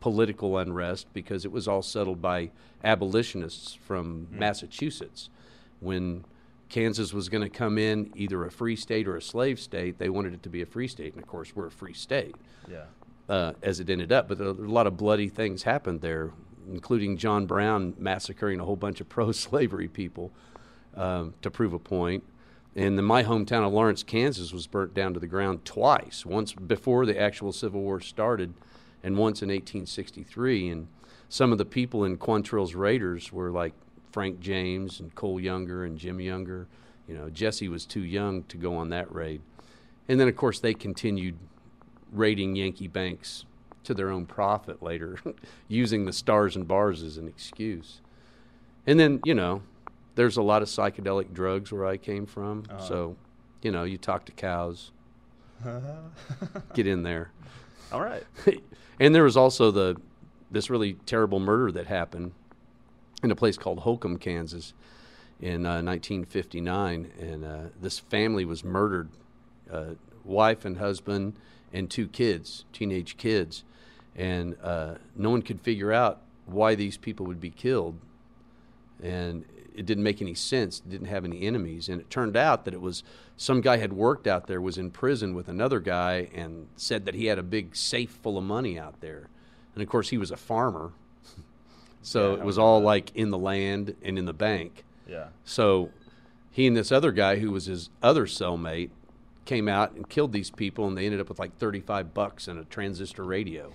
political 0.00 0.58
unrest 0.58 1.06
because 1.12 1.44
it 1.44 1.52
was 1.52 1.68
all 1.68 1.82
settled 1.82 2.20
by 2.22 2.50
abolitionists 2.82 3.74
from 3.74 4.28
Massachusetts. 4.30 5.30
When 5.80 6.24
Kansas 6.68 7.12
was 7.12 7.28
going 7.28 7.42
to 7.42 7.48
come 7.48 7.78
in 7.78 8.12
either 8.16 8.44
a 8.44 8.50
free 8.50 8.76
state 8.76 9.06
or 9.06 9.16
a 9.16 9.22
slave 9.22 9.60
state, 9.60 9.98
they 9.98 10.08
wanted 10.08 10.34
it 10.34 10.42
to 10.42 10.48
be 10.48 10.62
a 10.62 10.66
free 10.66 10.88
state, 10.88 11.14
and 11.14 11.22
of 11.22 11.28
course, 11.28 11.54
we're 11.54 11.66
a 11.66 11.70
free 11.70 11.94
state 11.94 12.34
Yeah. 12.68 12.84
Uh, 13.28 13.52
as 13.62 13.80
it 13.80 13.90
ended 13.90 14.12
up. 14.12 14.28
But 14.28 14.40
a, 14.40 14.52
lot 14.52 14.86
of 14.86 14.96
bloody 14.96 15.28
things 15.28 15.62
happened 15.62 16.00
there, 16.00 16.32
including 16.70 17.16
John 17.16 17.46
Brown 17.46 17.94
massacring 17.98 18.60
a 18.60 18.64
whole 18.64 18.76
bunch 18.76 19.00
of 19.00 19.08
pro-slavery 19.10 19.88
people 19.88 20.32
um, 20.96 21.34
to 21.42 21.50
prove 21.50 21.72
a 21.72 21.78
point. 21.78 22.24
And 22.76 22.96
then 22.96 23.04
my 23.04 23.24
hometown 23.24 23.66
of 23.66 23.72
Lawrence, 23.72 24.02
Kansas, 24.02 24.52
was 24.52 24.66
burnt 24.66 24.94
down 24.94 25.14
to 25.14 25.20
the 25.20 25.26
ground 25.26 25.64
twice. 25.64 26.24
Once 26.24 26.52
before 26.52 27.06
the 27.06 27.18
actual 27.18 27.52
Civil 27.52 27.80
War 27.80 28.00
started, 28.00 28.54
and 29.02 29.16
once 29.16 29.42
in 29.42 29.48
1863. 29.48 30.68
And 30.68 30.88
some 31.28 31.52
of 31.52 31.58
the 31.58 31.64
people 31.64 32.04
in 32.04 32.16
Quantrill's 32.16 32.74
Raiders 32.74 33.32
were 33.32 33.50
like 33.50 33.72
Frank 34.12 34.40
James 34.40 35.00
and 35.00 35.14
Cole 35.14 35.40
Younger 35.40 35.84
and 35.84 35.98
Jim 35.98 36.20
Younger. 36.20 36.66
You 37.06 37.14
know, 37.14 37.30
Jesse 37.30 37.68
was 37.68 37.86
too 37.86 38.02
young 38.02 38.44
to 38.44 38.56
go 38.56 38.76
on 38.76 38.90
that 38.90 39.12
raid. 39.12 39.40
And 40.08 40.18
then, 40.18 40.28
of 40.28 40.36
course, 40.36 40.60
they 40.60 40.74
continued 40.74 41.36
raiding 42.12 42.56
Yankee 42.56 42.88
banks 42.88 43.44
to 43.84 43.94
their 43.94 44.10
own 44.10 44.26
profit 44.26 44.82
later, 44.82 45.18
using 45.68 46.04
the 46.04 46.12
stars 46.12 46.56
and 46.56 46.68
bars 46.68 47.02
as 47.02 47.16
an 47.16 47.28
excuse. 47.28 48.00
And 48.86 48.98
then, 48.98 49.20
you 49.24 49.34
know, 49.34 49.62
there's 50.14 50.36
a 50.36 50.42
lot 50.42 50.62
of 50.62 50.68
psychedelic 50.68 51.32
drugs 51.32 51.72
where 51.72 51.86
I 51.86 51.96
came 51.96 52.26
from. 52.26 52.64
So, 52.86 53.16
you 53.62 53.70
know, 53.70 53.84
you 53.84 53.98
talk 53.98 54.24
to 54.26 54.32
cows, 54.32 54.92
get 56.74 56.86
in 56.86 57.02
there. 57.02 57.30
All 57.92 58.00
right. 58.00 58.24
and 59.00 59.14
there 59.14 59.24
was 59.24 59.36
also 59.36 59.70
the 59.70 59.96
this 60.50 60.70
really 60.70 60.94
terrible 61.04 61.40
murder 61.40 61.70
that 61.72 61.86
happened 61.86 62.32
in 63.22 63.30
a 63.30 63.36
place 63.36 63.58
called 63.58 63.80
Holcomb, 63.80 64.16
Kansas, 64.16 64.72
in 65.40 65.66
uh, 65.66 65.82
1959, 65.82 67.12
and 67.20 67.44
uh, 67.44 67.58
this 67.80 67.98
family 67.98 68.44
was 68.44 68.64
murdered, 68.64 69.10
uh, 69.70 69.94
wife 70.24 70.64
and 70.64 70.78
husband 70.78 71.36
and 71.72 71.90
two 71.90 72.08
kids, 72.08 72.64
teenage 72.72 73.16
kids, 73.16 73.64
and 74.16 74.56
uh, 74.62 74.94
no 75.16 75.30
one 75.30 75.42
could 75.42 75.60
figure 75.60 75.92
out 75.92 76.20
why 76.46 76.74
these 76.74 76.96
people 76.96 77.26
would 77.26 77.40
be 77.40 77.50
killed, 77.50 77.98
and 79.02 79.44
it 79.74 79.86
didn't 79.86 80.02
make 80.02 80.20
any 80.20 80.34
sense. 80.34 80.80
It 80.84 80.90
didn't 80.90 81.06
have 81.06 81.24
any 81.24 81.42
enemies, 81.42 81.88
and 81.88 82.00
it 82.00 82.10
turned 82.10 82.36
out 82.36 82.64
that 82.64 82.74
it 82.74 82.80
was 82.80 83.04
some 83.36 83.60
guy 83.60 83.76
had 83.76 83.92
worked 83.92 84.26
out 84.26 84.46
there, 84.46 84.60
was 84.60 84.78
in 84.78 84.90
prison 84.90 85.34
with 85.34 85.48
another 85.48 85.78
guy, 85.78 86.28
and 86.34 86.66
said 86.76 87.04
that 87.04 87.14
he 87.14 87.26
had 87.26 87.38
a 87.38 87.42
big 87.42 87.76
safe 87.76 88.10
full 88.10 88.36
of 88.36 88.44
money 88.44 88.78
out 88.78 89.00
there, 89.00 89.28
and 89.74 89.82
of 89.82 89.88
course 89.88 90.08
he 90.08 90.18
was 90.18 90.30
a 90.30 90.36
farmer, 90.36 90.92
so 92.02 92.34
Yeah, 92.34 92.40
it 92.40 92.44
was 92.44 92.58
all 92.58 92.80
like 92.80 93.14
in 93.14 93.30
the 93.30 93.38
land 93.38 93.94
and 94.02 94.18
in 94.18 94.24
the 94.24 94.32
bank. 94.32 94.84
Yeah. 95.06 95.28
So 95.44 95.90
he 96.50 96.66
and 96.66 96.76
this 96.76 96.90
other 96.90 97.12
guy 97.12 97.36
who 97.36 97.52
was 97.52 97.66
his 97.66 97.88
other 98.02 98.26
cellmate 98.26 98.90
came 99.48 99.66
out 99.66 99.92
and 99.92 100.06
killed 100.10 100.30
these 100.30 100.50
people, 100.50 100.86
and 100.86 100.96
they 100.96 101.06
ended 101.06 101.20
up 101.20 101.30
with 101.30 101.38
like 101.38 101.56
35 101.56 102.12
bucks 102.12 102.48
and 102.48 102.58
a 102.58 102.64
transistor 102.64 103.24
radio. 103.24 103.72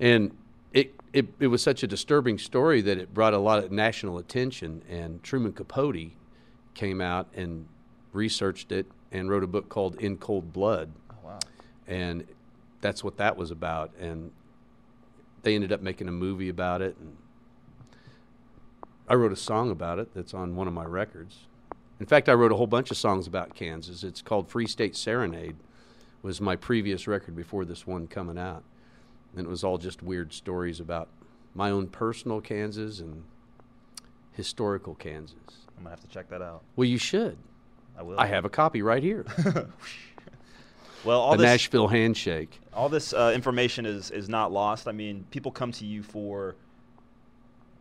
And 0.00 0.34
it, 0.72 0.94
it, 1.12 1.26
it 1.38 1.48
was 1.48 1.62
such 1.62 1.82
a 1.82 1.86
disturbing 1.86 2.38
story 2.38 2.80
that 2.80 2.96
it 2.96 3.12
brought 3.12 3.34
a 3.34 3.38
lot 3.38 3.62
of 3.62 3.70
national 3.70 4.16
attention. 4.16 4.82
And 4.88 5.22
Truman 5.22 5.52
Capote 5.52 6.12
came 6.72 7.02
out 7.02 7.28
and 7.34 7.68
researched 8.14 8.72
it 8.72 8.86
and 9.12 9.28
wrote 9.28 9.44
a 9.44 9.46
book 9.46 9.68
called 9.68 9.96
In 9.96 10.16
Cold 10.16 10.54
Blood. 10.54 10.92
Oh, 11.10 11.14
wow. 11.22 11.38
And 11.86 12.26
that's 12.80 13.04
what 13.04 13.18
that 13.18 13.36
was 13.36 13.50
about. 13.50 13.92
And 14.00 14.30
they 15.42 15.54
ended 15.54 15.72
up 15.72 15.82
making 15.82 16.08
a 16.08 16.12
movie 16.12 16.48
about 16.48 16.80
it. 16.80 16.96
And 16.98 17.18
I 19.06 19.14
wrote 19.14 19.32
a 19.32 19.36
song 19.36 19.70
about 19.70 19.98
it 19.98 20.14
that's 20.14 20.32
on 20.32 20.56
one 20.56 20.66
of 20.66 20.72
my 20.72 20.86
records. 20.86 21.40
In 21.98 22.06
fact, 22.06 22.28
I 22.28 22.34
wrote 22.34 22.52
a 22.52 22.56
whole 22.56 22.66
bunch 22.66 22.90
of 22.90 22.96
songs 22.96 23.26
about 23.26 23.54
Kansas. 23.54 24.04
It's 24.04 24.20
called 24.22 24.48
Free 24.48 24.66
State 24.66 24.96
Serenade. 24.96 25.56
Was 26.22 26.40
my 26.40 26.56
previous 26.56 27.06
record 27.06 27.36
before 27.36 27.64
this 27.64 27.86
one 27.86 28.06
coming 28.08 28.36
out. 28.38 28.64
And 29.36 29.46
it 29.46 29.48
was 29.48 29.62
all 29.62 29.78
just 29.78 30.02
weird 30.02 30.32
stories 30.32 30.80
about 30.80 31.08
my 31.54 31.70
own 31.70 31.86
personal 31.86 32.40
Kansas 32.40 33.00
and 33.00 33.22
historical 34.32 34.94
Kansas. 34.94 35.36
I'm 35.76 35.84
gonna 35.84 35.90
have 35.90 36.00
to 36.00 36.08
check 36.08 36.28
that 36.30 36.42
out. 36.42 36.62
Well, 36.74 36.86
you 36.86 36.98
should. 36.98 37.36
I 37.98 38.02
will. 38.02 38.18
I 38.18 38.26
have 38.26 38.44
a 38.44 38.50
copy 38.50 38.82
right 38.82 39.02
here. 39.02 39.24
Well, 41.04 41.20
all 41.20 41.32
the 41.32 41.38
this 41.38 41.44
Nashville 41.44 41.86
Handshake. 41.86 42.58
all 42.74 42.88
this 42.88 43.12
uh, 43.12 43.30
information 43.32 43.86
is 43.86 44.10
is 44.10 44.28
not 44.28 44.50
lost. 44.50 44.88
I 44.88 44.92
mean, 44.92 45.24
people 45.30 45.52
come 45.52 45.70
to 45.72 45.86
you 45.86 46.02
for 46.02 46.56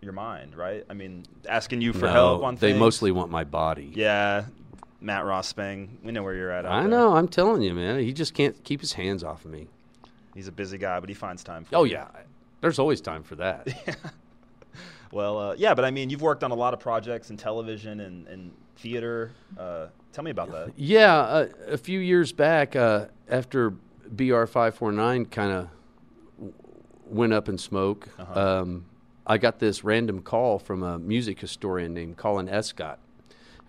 your 0.05 0.13
mind, 0.13 0.55
right? 0.55 0.85
I 0.89 0.93
mean, 0.93 1.25
asking 1.49 1.81
you 1.81 1.91
for 1.91 2.05
No, 2.05 2.11
help 2.13 2.43
on 2.43 2.55
they 2.55 2.69
things. 2.69 2.79
mostly 2.79 3.11
want 3.11 3.29
my 3.31 3.43
body. 3.43 3.91
Yeah, 3.93 4.45
Matt 5.01 5.25
Ross 5.25 5.47
Spang. 5.49 5.97
We 6.03 6.11
know 6.13 6.23
where 6.23 6.33
you're 6.35 6.51
at. 6.51 6.65
I 6.65 6.81
there. 6.81 6.89
know. 6.89 7.15
I'm 7.17 7.27
telling 7.27 7.61
you, 7.61 7.73
man. 7.73 7.99
He 7.99 8.13
just 8.13 8.33
can't 8.33 8.63
keep 8.63 8.79
his 8.79 8.93
hands 8.93 9.23
off 9.23 9.43
of 9.43 9.51
me. 9.51 9.67
He's 10.33 10.47
a 10.47 10.51
busy 10.51 10.77
guy, 10.77 10.99
but 10.99 11.09
he 11.09 11.15
finds 11.15 11.43
time. 11.43 11.65
For 11.65 11.75
Oh 11.77 11.83
yeah, 11.83 12.07
there's 12.61 12.79
always 12.79 13.01
time 13.01 13.23
for 13.23 13.35
that. 13.35 13.67
Well, 15.11 15.37
uh, 15.37 15.55
yeah, 15.57 15.73
but 15.75 15.85
I 15.85 15.91
mean, 15.91 16.09
you've 16.09 16.23
worked 16.23 16.43
on 16.43 16.51
a 16.51 16.55
lot 16.55 16.73
of 16.73 16.81
projects 16.81 17.29
in 17.29 17.37
television 17.37 18.01
and, 18.01 18.27
and 18.27 18.51
theater. 18.75 19.31
Uh, 19.57 19.87
tell 20.11 20.25
me 20.25 20.31
about 20.31 20.51
that. 20.51 20.73
yeah, 20.75 21.15
uh, 21.15 21.47
a 21.69 21.77
few 21.77 21.99
years 21.99 22.33
back, 22.33 22.75
uh, 22.75 23.05
after 23.29 23.69
BR 24.09 24.43
five 24.45 24.75
four 24.75 24.91
nine 24.91 25.25
kind 25.25 25.51
of 25.53 25.69
went 27.05 27.31
up 27.33 27.47
in 27.47 27.57
smoke, 27.57 28.09
Uh-huh. 28.19 28.39
um, 28.61 28.85
I 29.27 29.37
got 29.37 29.59
this 29.59 29.83
random 29.83 30.21
call 30.21 30.59
from 30.59 30.83
a 30.83 30.99
music 30.99 31.39
historian 31.39 31.93
named 31.93 32.17
Colin 32.17 32.47
Escott. 32.47 32.99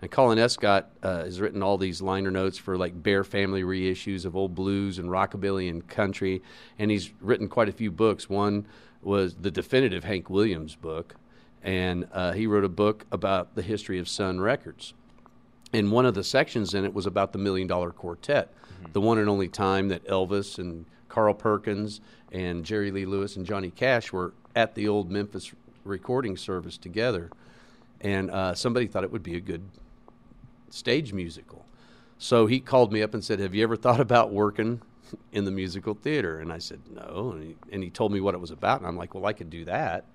And 0.01 0.11
Colin 0.11 0.37
Escott 0.37 0.91
uh, 1.01 1.23
has 1.23 1.41
written 1.41 1.63
all 1.63 1.79
these 1.79 2.01
liner 2.01 2.29
notes 2.29 2.59
for 2.59 2.77
like 2.77 3.01
Bear 3.01 3.23
Family 3.23 3.63
reissues 3.63 4.25
of 4.25 4.35
old 4.35 4.53
blues 4.53 4.99
and 4.99 5.09
rockabilly 5.09 5.67
and 5.69 5.87
country, 5.87 6.43
and 6.77 6.91
he's 6.91 7.11
written 7.19 7.49
quite 7.49 7.69
a 7.69 7.71
few 7.71 7.89
books. 7.89 8.29
One 8.29 8.67
was 9.01 9.33
the 9.35 9.49
definitive 9.49 10.03
Hank 10.03 10.29
Williams 10.29 10.75
book, 10.75 11.15
and 11.63 12.07
uh, 12.13 12.33
he 12.33 12.45
wrote 12.45 12.63
a 12.63 12.69
book 12.69 13.07
about 13.11 13.55
the 13.55 13.63
history 13.63 13.97
of 13.97 14.07
Sun 14.07 14.39
Records. 14.39 14.93
And 15.73 15.91
one 15.91 16.05
of 16.05 16.13
the 16.13 16.23
sections 16.23 16.75
in 16.75 16.85
it 16.85 16.93
was 16.93 17.07
about 17.07 17.33
the 17.33 17.39
Million 17.39 17.67
Dollar 17.67 17.91
Quartet, 17.91 18.53
the 18.93 19.01
one 19.01 19.17
and 19.17 19.27
only 19.27 19.47
time 19.47 19.87
that 19.87 20.05
Elvis 20.05 20.59
and 20.59 20.85
Carl 21.09 21.33
Perkins 21.33 21.99
and 22.31 22.63
Jerry 22.63 22.91
Lee 22.91 23.05
Lewis 23.05 23.35
and 23.35 23.45
Johnny 23.45 23.71
Cash 23.71 24.13
were 24.13 24.33
at 24.57 24.73
the 24.73 24.87
old 24.87 25.11
Memphis 25.11 25.53
recording 25.83 26.35
service 26.35 26.79
together. 26.79 27.29
And 28.01 28.31
uh, 28.31 28.55
somebody 28.55 28.87
thought 28.87 29.03
it 29.03 29.11
would 29.11 29.21
be 29.21 29.35
a 29.35 29.39
good 29.39 29.61
stage 30.71 31.13
musical. 31.13 31.63
So 32.17 32.47
he 32.47 32.59
called 32.59 32.91
me 32.91 33.03
up 33.03 33.13
and 33.13 33.23
said, 33.23 33.39
Have 33.39 33.53
you 33.53 33.61
ever 33.61 33.75
thought 33.75 33.99
about 33.99 34.31
working 34.31 34.81
in 35.31 35.45
the 35.45 35.51
musical 35.51 35.93
theater? 35.93 36.39
And 36.39 36.51
I 36.51 36.57
said, 36.57 36.79
No. 36.91 37.33
And 37.35 37.43
he, 37.43 37.55
and 37.71 37.83
he 37.83 37.91
told 37.91 38.11
me 38.11 38.19
what 38.19 38.33
it 38.33 38.39
was 38.39 38.49
about. 38.49 38.79
And 38.79 38.87
I'm 38.87 38.97
like, 38.97 39.13
Well, 39.13 39.27
I 39.27 39.33
could 39.33 39.51
do 39.51 39.63
that. 39.65 40.05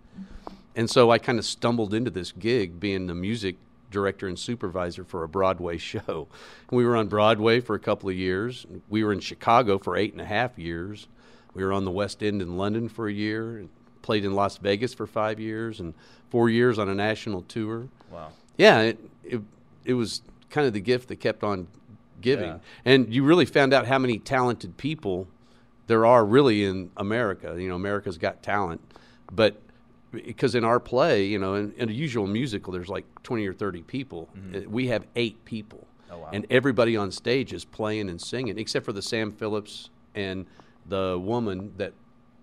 And 0.74 0.90
so 0.90 1.12
I 1.12 1.18
kind 1.18 1.38
of 1.38 1.44
stumbled 1.44 1.94
into 1.94 2.10
this 2.10 2.32
gig 2.32 2.80
being 2.80 3.06
the 3.06 3.14
music 3.14 3.56
director 3.92 4.26
and 4.26 4.36
supervisor 4.36 5.04
for 5.04 5.22
a 5.22 5.28
Broadway 5.28 5.78
show. 5.78 6.26
We 6.72 6.84
were 6.84 6.96
on 6.96 7.06
Broadway 7.06 7.60
for 7.60 7.76
a 7.76 7.80
couple 7.80 8.08
of 8.08 8.16
years. 8.16 8.66
We 8.88 9.04
were 9.04 9.12
in 9.12 9.20
Chicago 9.20 9.78
for 9.78 9.96
eight 9.96 10.10
and 10.10 10.20
a 10.20 10.26
half 10.26 10.58
years. 10.58 11.06
We 11.54 11.62
were 11.62 11.72
on 11.72 11.84
the 11.84 11.92
West 11.92 12.24
End 12.24 12.42
in 12.42 12.56
London 12.56 12.88
for 12.88 13.06
a 13.06 13.12
year, 13.12 13.66
played 14.02 14.24
in 14.24 14.34
Las 14.34 14.58
Vegas 14.58 14.92
for 14.92 15.06
five 15.06 15.40
years, 15.40 15.80
and 15.80 15.94
four 16.30 16.50
years 16.50 16.78
on 16.78 16.88
a 16.88 16.94
national 16.94 17.42
tour. 17.42 17.88
Wow. 18.10 18.28
Yeah, 18.56 18.80
it, 18.80 18.98
it, 19.24 19.40
it 19.84 19.94
was 19.94 20.22
kind 20.50 20.66
of 20.66 20.72
the 20.72 20.80
gift 20.80 21.08
that 21.08 21.16
kept 21.16 21.42
on 21.42 21.66
giving. 22.20 22.48
Yeah. 22.48 22.58
And 22.84 23.12
you 23.12 23.24
really 23.24 23.46
found 23.46 23.72
out 23.72 23.86
how 23.86 23.98
many 23.98 24.18
talented 24.18 24.76
people 24.76 25.28
there 25.86 26.06
are 26.06 26.24
really 26.24 26.64
in 26.64 26.90
America. 26.96 27.56
You 27.58 27.68
know, 27.68 27.74
America's 27.74 28.18
got 28.18 28.42
talent. 28.42 28.80
But 29.30 29.60
because 30.12 30.54
in 30.54 30.64
our 30.64 30.78
play, 30.78 31.24
you 31.24 31.38
know, 31.38 31.54
in, 31.54 31.72
in 31.76 31.88
a 31.88 31.92
usual 31.92 32.26
musical, 32.26 32.72
there's 32.72 32.88
like 32.88 33.04
20 33.22 33.46
or 33.46 33.52
30 33.52 33.82
people. 33.82 34.28
Uh, 34.54 34.60
We 34.68 34.88
have 34.88 35.06
eight 35.16 35.44
people. 35.44 35.86
Mm-hmm. 36.04 36.14
Oh, 36.14 36.18
wow. 36.18 36.30
And 36.32 36.46
everybody 36.50 36.96
on 36.96 37.10
stage 37.10 37.52
is 37.52 37.64
playing 37.64 38.08
and 38.08 38.20
singing, 38.20 38.58
except 38.58 38.84
for 38.84 38.92
the 38.92 39.02
Sam 39.02 39.32
Phillips 39.32 39.90
and 40.14 40.46
the 40.86 41.18
woman 41.18 41.72
that 41.78 41.92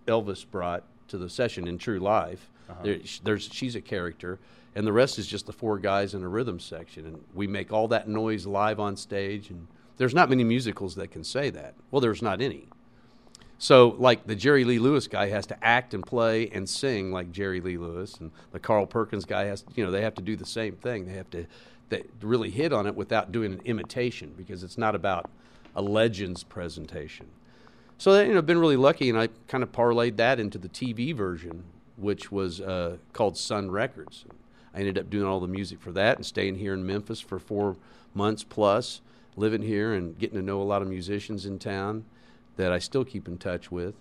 Elvis 0.07 0.45
brought 0.49 0.83
to 1.09 1.17
the 1.17 1.29
session 1.29 1.67
in 1.67 1.77
True 1.77 1.99
Life. 1.99 2.49
Uh-huh. 2.69 2.79
There, 2.83 2.97
there's 3.23 3.49
she's 3.51 3.75
a 3.75 3.81
character, 3.81 4.39
and 4.75 4.85
the 4.85 4.93
rest 4.93 5.19
is 5.19 5.27
just 5.27 5.45
the 5.45 5.53
four 5.53 5.79
guys 5.79 6.13
in 6.13 6.23
a 6.23 6.27
rhythm 6.27 6.59
section, 6.59 7.05
and 7.05 7.23
we 7.33 7.47
make 7.47 7.71
all 7.71 7.87
that 7.89 8.07
noise 8.07 8.45
live 8.45 8.79
on 8.79 8.95
stage. 8.95 9.49
And 9.49 9.67
there's 9.97 10.13
not 10.13 10.29
many 10.29 10.43
musicals 10.43 10.95
that 10.95 11.11
can 11.11 11.23
say 11.23 11.49
that. 11.49 11.73
Well, 11.91 11.99
there's 11.99 12.21
not 12.21 12.41
any. 12.41 12.67
So, 13.61 13.95
like 13.97 14.25
the 14.25 14.35
Jerry 14.35 14.63
Lee 14.63 14.79
Lewis 14.79 15.07
guy 15.07 15.27
has 15.27 15.45
to 15.47 15.65
act 15.65 15.93
and 15.93 16.05
play 16.05 16.49
and 16.49 16.69
sing 16.69 17.11
like 17.11 17.31
Jerry 17.31 17.59
Lee 17.59 17.77
Lewis, 17.77 18.15
and 18.15 18.31
the 18.51 18.59
Carl 18.59 18.85
Perkins 18.85 19.25
guy 19.25 19.45
has, 19.45 19.65
you 19.75 19.83
know, 19.83 19.91
they 19.91 20.01
have 20.01 20.15
to 20.15 20.21
do 20.21 20.37
the 20.37 20.45
same 20.45 20.75
thing. 20.75 21.05
They 21.05 21.13
have 21.13 21.29
to 21.31 21.45
they 21.89 22.03
really 22.21 22.49
hit 22.49 22.71
on 22.71 22.87
it 22.87 22.95
without 22.95 23.31
doing 23.31 23.53
an 23.53 23.61
imitation 23.65 24.33
because 24.37 24.63
it's 24.63 24.77
not 24.77 24.95
about 24.95 25.29
a 25.75 25.81
legends 25.81 26.43
presentation. 26.43 27.27
So, 27.99 28.17
you 28.21 28.33
know, 28.33 28.41
been 28.41 28.59
really 28.59 28.77
lucky, 28.77 29.09
and 29.09 29.19
I 29.19 29.27
kind 29.49 29.61
of 29.61 29.73
parlayed 29.73 30.15
that 30.15 30.39
into 30.39 30.57
the 30.57 30.69
TV 30.69 31.13
version, 31.13 31.65
which 31.97 32.31
was 32.31 32.61
uh, 32.61 32.95
called 33.11 33.37
Sun 33.37 33.71
Records. 33.71 34.23
I 34.73 34.79
ended 34.79 34.97
up 34.97 35.09
doing 35.09 35.25
all 35.25 35.41
the 35.41 35.49
music 35.49 35.81
for 35.81 35.91
that 35.91 36.15
and 36.15 36.25
staying 36.25 36.55
here 36.55 36.73
in 36.73 36.85
Memphis 36.85 37.19
for 37.19 37.39
four 37.39 37.75
months 38.13 38.45
plus, 38.45 39.01
living 39.35 39.63
here 39.63 39.93
and 39.93 40.17
getting 40.17 40.37
to 40.37 40.41
know 40.41 40.61
a 40.61 40.63
lot 40.63 40.81
of 40.81 40.87
musicians 40.87 41.45
in 41.45 41.59
town 41.59 42.05
that 42.55 42.71
I 42.71 42.79
still 42.79 43.03
keep 43.03 43.27
in 43.27 43.37
touch 43.37 43.69
with. 43.69 43.95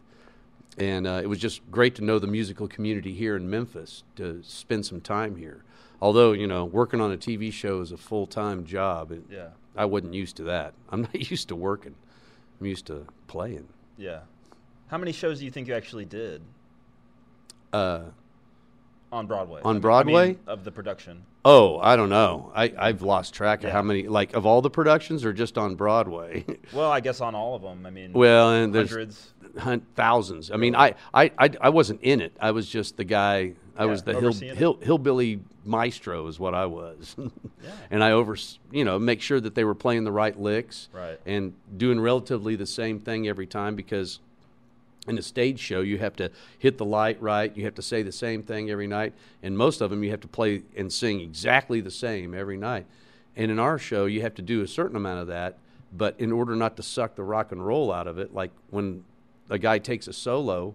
And 0.78 1.05
uh, 1.05 1.21
it 1.21 1.26
was 1.26 1.40
just 1.40 1.69
great 1.73 1.97
to 1.97 2.05
know 2.05 2.21
the 2.21 2.28
musical 2.28 2.69
community 2.69 3.14
here 3.14 3.35
in 3.35 3.50
Memphis 3.50 4.05
to 4.14 4.40
spend 4.45 4.87
some 4.87 5.00
time 5.00 5.35
here. 5.35 5.64
Although, 6.00 6.31
you 6.35 6.47
know, 6.47 6.64
working 6.64 7.00
on 7.00 7.11
a 7.11 7.17
TV 7.17 7.52
show 7.52 7.81
is 7.81 7.90
a 7.90 7.97
full 7.97 8.28
time 8.28 8.64
job. 8.64 9.11
It, 9.11 9.25
Yeah. 9.28 9.49
I 9.75 9.87
wasn't 9.87 10.14
used 10.14 10.37
to 10.37 10.45
that. 10.45 10.75
I'm 10.88 11.02
not 11.12 11.31
used 11.31 11.49
to 11.49 11.57
working, 11.57 11.97
I'm 12.61 12.67
used 12.67 12.87
to 12.87 13.05
playing. 13.26 13.67
Yeah. 13.99 14.21
How 14.87 14.97
many 14.97 15.12
shows 15.12 15.40
do 15.40 15.45
you 15.45 15.50
think 15.50 15.69
you 15.69 15.75
actually 15.75 16.07
did? 16.07 16.40
Uh, 17.73 18.05
on 19.12 19.26
Broadway. 19.26 19.61
On 19.64 19.81
Broadway? 19.81 20.23
I 20.23 20.26
mean, 20.28 20.38
of 20.47 20.64
the 20.64 20.71
production. 20.73 21.25
Oh, 21.45 21.78
I 21.78 21.97
don't 21.97 22.09
know. 22.11 22.52
I, 22.55 22.73
I've 22.78 23.02
lost 23.02 23.33
track 23.35 23.64
of 23.64 23.71
how 23.71 23.81
many, 23.83 24.07
like, 24.07 24.35
of 24.35 24.45
all 24.47 24.61
the 24.61 24.71
productions 24.71 25.25
or 25.25 25.33
just 25.33 25.57
on 25.59 25.75
Broadway. 25.76 26.45
Well, 26.73 26.90
I 26.90 27.00
guess 27.00 27.21
on 27.23 27.35
all 27.35 27.55
of 27.55 27.62
them. 27.62 27.87
I 27.87 27.90
mean, 27.90 28.12
well, 28.12 28.52
and 28.52 28.75
there's 28.75 28.90
hundreds. 28.90 29.33
hun- 29.59 29.87
thousands. 29.97 30.50
I 30.50 30.57
mean, 30.57 30.76
I, 30.76 30.95
I, 31.14 31.31
I, 31.38 31.50
I 31.62 31.69
wasn't 31.71 32.02
in 32.02 32.21
it. 32.21 32.37
I 32.40 32.50
was 32.50 32.69
just 32.69 32.97
the 32.99 33.05
guy. 33.05 33.55
I 33.78 33.85
Yeah, 33.85 33.90
was 33.90 34.02
the 34.02 34.18
hill, 34.18 34.32
hill, 34.32 34.78
hillbilly 34.82 35.40
maestro, 35.64 36.26
is 36.26 36.38
what 36.38 36.54
I 36.54 36.66
was. 36.66 37.16
And 37.90 38.04
I 38.04 38.12
over, 38.12 38.37
you 38.70 38.85
know, 38.85 38.99
make 38.99 39.20
sure 39.23 39.40
that 39.40 39.54
they 39.54 39.64
were 39.64 39.75
playing 39.75 40.04
the 40.04 40.12
right 40.12 40.38
licks. 40.38 40.88
Right. 40.92 41.18
And 41.26 41.54
doing 41.76 41.99
relatively 42.00 42.54
the 42.56 42.66
same 42.66 43.00
thing 43.00 43.26
every 43.28 43.47
time 43.47 43.76
because 43.76 44.20
in 45.06 45.16
a 45.16 45.23
stage 45.23 45.58
show 45.58 45.80
you 45.80 45.97
have 45.99 46.14
to 46.16 46.30
hit 46.58 46.76
the 46.76 46.85
light 46.85 47.20
right 47.23 47.56
you 47.56 47.64
have 47.64 47.75
to 47.75 47.80
say 47.80 48.02
the 48.02 48.12
same 48.12 48.42
thing 48.42 48.68
every 48.68 48.87
night 48.87 49.14
and 49.42 49.56
most 49.56 49.80
of 49.80 49.88
them 49.88 50.04
you 50.04 50.11
have 50.11 50.20
to 50.20 50.28
play 50.28 50.62
and 50.76 50.92
sing 50.92 51.20
exactly 51.20 51.80
the 51.80 51.90
same 51.90 52.35
every 52.35 52.58
night 52.58 52.85
and 53.35 53.50
in 53.50 53.58
our 53.58 53.78
show 53.78 54.04
you 54.04 54.20
have 54.20 54.35
to 54.35 54.42
do 54.42 54.61
a 54.61 54.68
certain 54.68 54.97
amount 54.97 55.18
of 55.18 55.26
that 55.26 55.56
but 55.97 56.14
in 56.18 56.30
order 56.30 56.54
not 56.54 56.76
to 56.76 56.82
suck 56.82 57.14
the 57.14 57.23
rock 57.23 57.52
and 57.52 57.66
roll 57.66 57.90
out 57.90 58.06
of 58.06 58.18
it 58.18 58.35
like 58.35 58.50
when 58.68 59.02
a 59.49 59.58
guy 59.58 59.78
takes 59.78 60.06
a 60.08 60.12
solo 60.12 60.75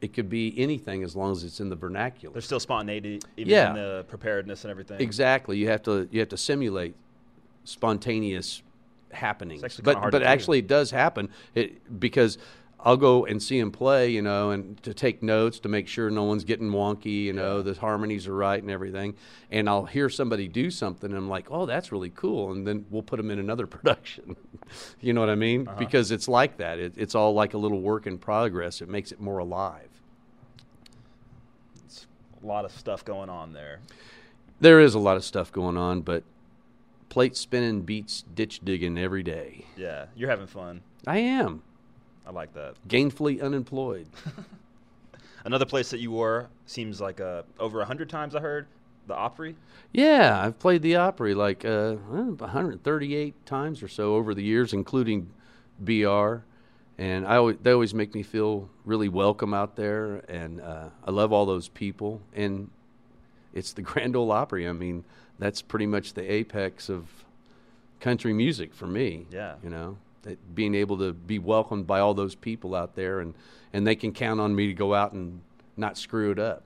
it 0.00 0.12
could 0.12 0.28
be 0.28 0.52
anything 0.58 1.02
as 1.02 1.16
long 1.16 1.32
as 1.32 1.44
it's 1.44 1.60
in 1.60 1.68
the 1.70 1.76
vernacular 1.76 2.32
There's 2.34 2.44
still 2.44 2.60
spontaneity, 2.60 3.20
even 3.36 3.50
Yeah. 3.52 3.70
in 3.70 3.74
the 3.76 4.04
preparedness 4.08 4.64
and 4.64 4.70
everything. 4.70 5.00
Exactly. 5.00 5.56
You 5.58 5.68
have 5.68 5.82
to 5.84 6.08
you 6.10 6.20
have 6.20 6.28
to 6.30 6.36
simulate 6.36 6.94
spontaneous 7.64 8.62
happenings. 9.12 9.62
But 9.82 9.96
hard 9.96 10.12
but 10.12 10.18
to 10.18 10.24
do. 10.24 10.28
actually 10.28 10.58
it 10.58 10.66
does 10.66 10.90
happen. 10.90 11.28
It 11.54 11.98
because 12.00 12.38
I'll 12.84 12.98
go 12.98 13.24
and 13.24 13.42
see 13.42 13.58
him 13.58 13.72
play, 13.72 14.10
you 14.10 14.20
know, 14.20 14.50
and 14.50 14.80
to 14.82 14.92
take 14.92 15.22
notes 15.22 15.58
to 15.60 15.70
make 15.70 15.88
sure 15.88 16.10
no 16.10 16.24
one's 16.24 16.44
getting 16.44 16.70
wonky, 16.70 17.24
you 17.24 17.32
know, 17.32 17.62
the 17.62 17.72
harmonies 17.72 18.26
are 18.28 18.34
right 18.34 18.62
and 18.62 18.70
everything. 18.70 19.14
And 19.50 19.70
I'll 19.70 19.86
hear 19.86 20.10
somebody 20.10 20.48
do 20.48 20.70
something, 20.70 21.08
and 21.08 21.16
I'm 21.16 21.28
like, 21.28 21.50
oh, 21.50 21.64
that's 21.64 21.90
really 21.92 22.10
cool. 22.10 22.52
And 22.52 22.66
then 22.66 22.84
we'll 22.90 23.02
put 23.02 23.16
them 23.16 23.30
in 23.30 23.38
another 23.38 23.66
production. 23.66 24.36
you 25.00 25.14
know 25.14 25.20
what 25.20 25.30
I 25.30 25.34
mean? 25.34 25.66
Uh-huh. 25.66 25.78
Because 25.78 26.10
it's 26.10 26.28
like 26.28 26.58
that. 26.58 26.78
It, 26.78 26.92
it's 26.96 27.14
all 27.14 27.32
like 27.32 27.54
a 27.54 27.58
little 27.58 27.80
work 27.80 28.06
in 28.06 28.18
progress. 28.18 28.82
It 28.82 28.88
makes 28.90 29.12
it 29.12 29.20
more 29.20 29.38
alive. 29.38 29.88
It's 31.86 32.06
a 32.42 32.46
lot 32.46 32.66
of 32.66 32.72
stuff 32.72 33.02
going 33.02 33.30
on 33.30 33.54
there. 33.54 33.80
There 34.60 34.78
is 34.78 34.94
a 34.94 34.98
lot 34.98 35.16
of 35.16 35.24
stuff 35.24 35.50
going 35.50 35.78
on, 35.78 36.02
but 36.02 36.22
plate 37.08 37.34
spinning 37.34 37.80
beats 37.80 38.24
ditch 38.34 38.60
digging 38.62 38.98
every 38.98 39.22
day. 39.22 39.64
Yeah, 39.74 40.06
you're 40.14 40.28
having 40.28 40.46
fun. 40.46 40.82
I 41.06 41.18
am 41.18 41.62
I 42.26 42.30
like 42.30 42.54
that. 42.54 42.74
gainfully 42.88 43.42
unemployed. 43.42 44.06
Another 45.44 45.66
place 45.66 45.90
that 45.90 46.00
you 46.00 46.10
were 46.10 46.48
seems 46.66 47.00
like 47.00 47.20
uh, 47.20 47.42
over 47.58 47.80
a 47.82 47.84
hundred 47.84 48.08
times. 48.08 48.34
I 48.34 48.40
heard 48.40 48.66
the 49.06 49.14
Opry. 49.14 49.56
yeah, 49.92 50.40
I've 50.42 50.58
played 50.58 50.80
the 50.80 50.96
Opry 50.96 51.34
like 51.34 51.64
uh, 51.66 51.96
138 51.96 53.46
times 53.46 53.82
or 53.82 53.88
so 53.88 54.14
over 54.14 54.34
the 54.34 54.42
years, 54.42 54.72
including 54.72 55.28
BR. 55.78 56.36
And 56.96 57.26
I 57.26 57.36
always, 57.36 57.56
they 57.62 57.72
always 57.72 57.92
make 57.92 58.14
me 58.14 58.22
feel 58.22 58.70
really 58.84 59.08
welcome 59.08 59.52
out 59.52 59.74
there, 59.76 60.22
and 60.28 60.60
uh, 60.60 60.90
I 61.04 61.10
love 61.10 61.32
all 61.32 61.44
those 61.44 61.68
people. 61.68 62.22
And 62.34 62.70
it's 63.52 63.72
the 63.72 63.82
Grand 63.90 64.16
Ole 64.16 64.30
Opry. 64.32 64.66
I 64.68 64.72
mean, 64.72 65.04
that's 65.38 65.60
pretty 65.60 65.86
much 65.86 66.14
the 66.14 66.30
apex 66.32 66.88
of 66.88 67.08
country 68.00 68.32
music 68.32 68.72
for 68.72 68.86
me. 68.86 69.26
Yeah. 69.30 69.56
you 69.62 69.68
know, 69.70 69.98
being 70.54 70.74
able 70.74 70.98
to 70.98 71.12
be 71.12 71.38
welcomed 71.38 71.86
by 71.86 72.00
all 72.00 72.14
those 72.14 72.34
people 72.34 72.74
out 72.74 72.94
there, 72.94 73.20
and 73.20 73.34
and 73.72 73.86
they 73.86 73.96
can 73.96 74.12
count 74.12 74.40
on 74.40 74.54
me 74.54 74.66
to 74.66 74.74
go 74.74 74.94
out 74.94 75.12
and 75.12 75.40
not 75.76 75.98
screw 75.98 76.30
it 76.30 76.38
up. 76.38 76.62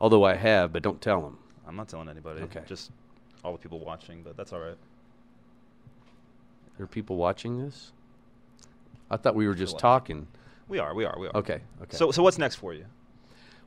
Although 0.00 0.24
I 0.24 0.34
have, 0.34 0.72
but 0.72 0.82
don't 0.82 1.00
tell 1.00 1.20
them. 1.20 1.38
I'm 1.66 1.76
not 1.76 1.88
telling 1.88 2.08
anybody. 2.08 2.42
Okay. 2.42 2.62
Just 2.66 2.90
all 3.44 3.52
the 3.52 3.58
people 3.58 3.80
watching, 3.80 4.22
but 4.22 4.36
that's 4.36 4.52
all 4.52 4.60
right. 4.60 4.76
There 6.76 6.84
are 6.84 6.88
people 6.88 7.16
watching 7.16 7.62
this. 7.62 7.92
I 9.10 9.16
thought 9.16 9.34
we 9.34 9.48
were 9.48 9.54
just 9.54 9.78
talking. 9.78 10.28
We 10.68 10.78
are. 10.78 10.94
We 10.94 11.04
are. 11.04 11.18
We 11.18 11.26
are. 11.26 11.36
Okay. 11.36 11.60
Okay. 11.82 11.96
So, 11.96 12.10
so 12.10 12.22
what's 12.22 12.38
next 12.38 12.56
for 12.56 12.72
you? 12.74 12.84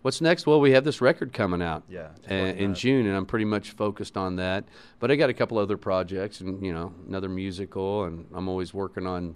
What's 0.01 0.20
next? 0.20 0.48
Well, 0.48 0.60
we 0.60 0.72
have 0.72 0.84
this 0.84 1.00
record 1.00 1.31
coming 1.31 1.62
out 1.62 1.84
Yeah, 1.88 2.08
just 2.22 2.31
uh, 2.31 2.36
in. 2.36 2.74
June, 2.74 3.05
and 3.05 3.15
I'm 3.15 3.25
pretty 3.25 3.46
much 3.46 3.72
focused 3.72 4.17
on 4.17 4.38
that. 4.38 4.63
But 4.99 5.12
I 5.12 5.15
got 5.15 5.30
a 5.30 5.34
couple 5.34 5.58
other 5.60 5.78
projects, 5.78 6.41
and 6.41 6.65
you 6.65 6.73
know, 6.73 6.93
another 7.08 7.30
musical, 7.30 8.06
and 8.06 8.25
I'm 8.34 8.47
always 8.47 8.73
working 8.73 9.06
on 9.06 9.36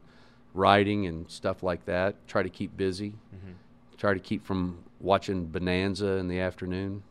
writing 0.54 1.06
and 1.06 1.30
stuff 1.30 1.62
like 1.62 1.86
that. 1.86 2.28
Try 2.28 2.42
to 2.42 2.50
keep 2.50 2.76
busy. 2.76 3.12
Mm-hmm. 3.36 3.52
Try 3.98 4.14
to 4.16 4.20
keep 4.20 4.44
from 4.46 4.80
watching 5.00 5.46
Bonanza 5.46 6.14
in 6.14 6.28
the 6.28 6.40
afternoon. 6.40 7.04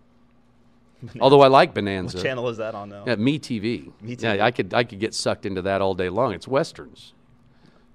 Although 1.21 1.43
I 1.43 1.49
like 1.49 1.75
Bonanza. 1.75 2.17
What 2.17 2.25
channel 2.25 2.49
is 2.49 2.57
that 2.57 2.75
on 2.75 2.89
now? 2.89 3.05
Yeah, 3.07 3.17
Me 3.17 3.39
TV. 3.39 3.93
Me 4.01 4.17
TV. 4.17 4.23
Yeah, 4.37 4.45
I 4.45 4.51
could 4.51 4.75
I 4.75 4.85
could 4.85 4.99
get 4.99 5.15
sucked 5.15 5.47
into 5.47 5.63
that 5.63 5.81
all 5.81 5.95
day 5.95 6.09
long. 6.09 6.33
It's 6.33 6.49
westerns. 6.49 7.13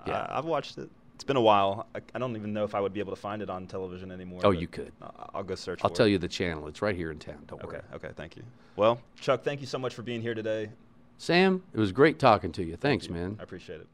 yeah. 0.07 0.25
I've 0.29 0.45
watched 0.45 0.77
it. 0.77 0.89
It's 1.19 1.25
been 1.25 1.35
a 1.35 1.41
while. 1.41 1.85
I, 1.93 1.99
I 2.15 2.17
don't 2.19 2.37
even 2.37 2.53
know 2.53 2.63
if 2.63 2.73
I 2.73 2.79
would 2.79 2.93
be 2.93 3.01
able 3.01 3.13
to 3.13 3.19
find 3.19 3.41
it 3.41 3.49
on 3.49 3.67
television 3.67 4.09
anymore. 4.09 4.39
Oh, 4.45 4.51
you 4.51 4.67
could. 4.67 4.93
I- 5.01 5.25
I'll 5.33 5.43
go 5.43 5.53
search. 5.53 5.81
I'll 5.83 5.89
for 5.89 5.95
tell 5.97 6.05
it. 6.05 6.11
you 6.11 6.17
the 6.17 6.29
channel. 6.29 6.65
It's 6.69 6.81
right 6.81 6.95
here 6.95 7.11
in 7.11 7.19
town. 7.19 7.43
Don't 7.45 7.61
worry. 7.61 7.79
Okay. 7.79 7.85
Okay. 8.07 8.09
Thank 8.15 8.37
you. 8.37 8.43
Well, 8.77 9.01
Chuck, 9.19 9.43
thank 9.43 9.59
you 9.59 9.67
so 9.67 9.77
much 9.77 9.93
for 9.93 10.01
being 10.01 10.21
here 10.21 10.33
today. 10.33 10.69
Sam, 11.17 11.61
it 11.73 11.77
was 11.77 11.91
great 11.91 12.19
talking 12.19 12.53
to 12.53 12.63
you. 12.63 12.77
Thanks, 12.77 13.09
man. 13.09 13.35
I 13.37 13.43
appreciate 13.43 13.81
it. 13.81 13.87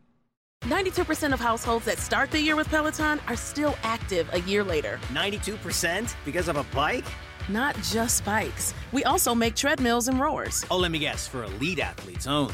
92% 0.66 1.34
of 1.34 1.40
households 1.40 1.86
that 1.86 1.98
start 1.98 2.30
the 2.30 2.40
year 2.40 2.56
with 2.56 2.70
Peloton 2.70 3.20
are 3.28 3.36
still 3.36 3.76
active 3.82 4.30
a 4.32 4.42
year 4.42 4.64
later. 4.64 5.00
92% 5.12 6.14
because 6.26 6.48
of 6.48 6.58
a 6.58 6.64
bike? 6.76 7.06
Not 7.50 7.76
just 7.82 8.24
bikes. 8.24 8.76
We 8.92 9.04
also 9.04 9.34
make 9.34 9.56
treadmills 9.56 10.08
and 10.10 10.20
rowers. 10.20 10.64
Oh, 10.70 10.78
let 10.78 10.92
me 10.92 11.00
guess, 11.00 11.28
for 11.28 11.44
elite 11.44 11.80
athletes 11.80 12.28
only, 12.28 12.54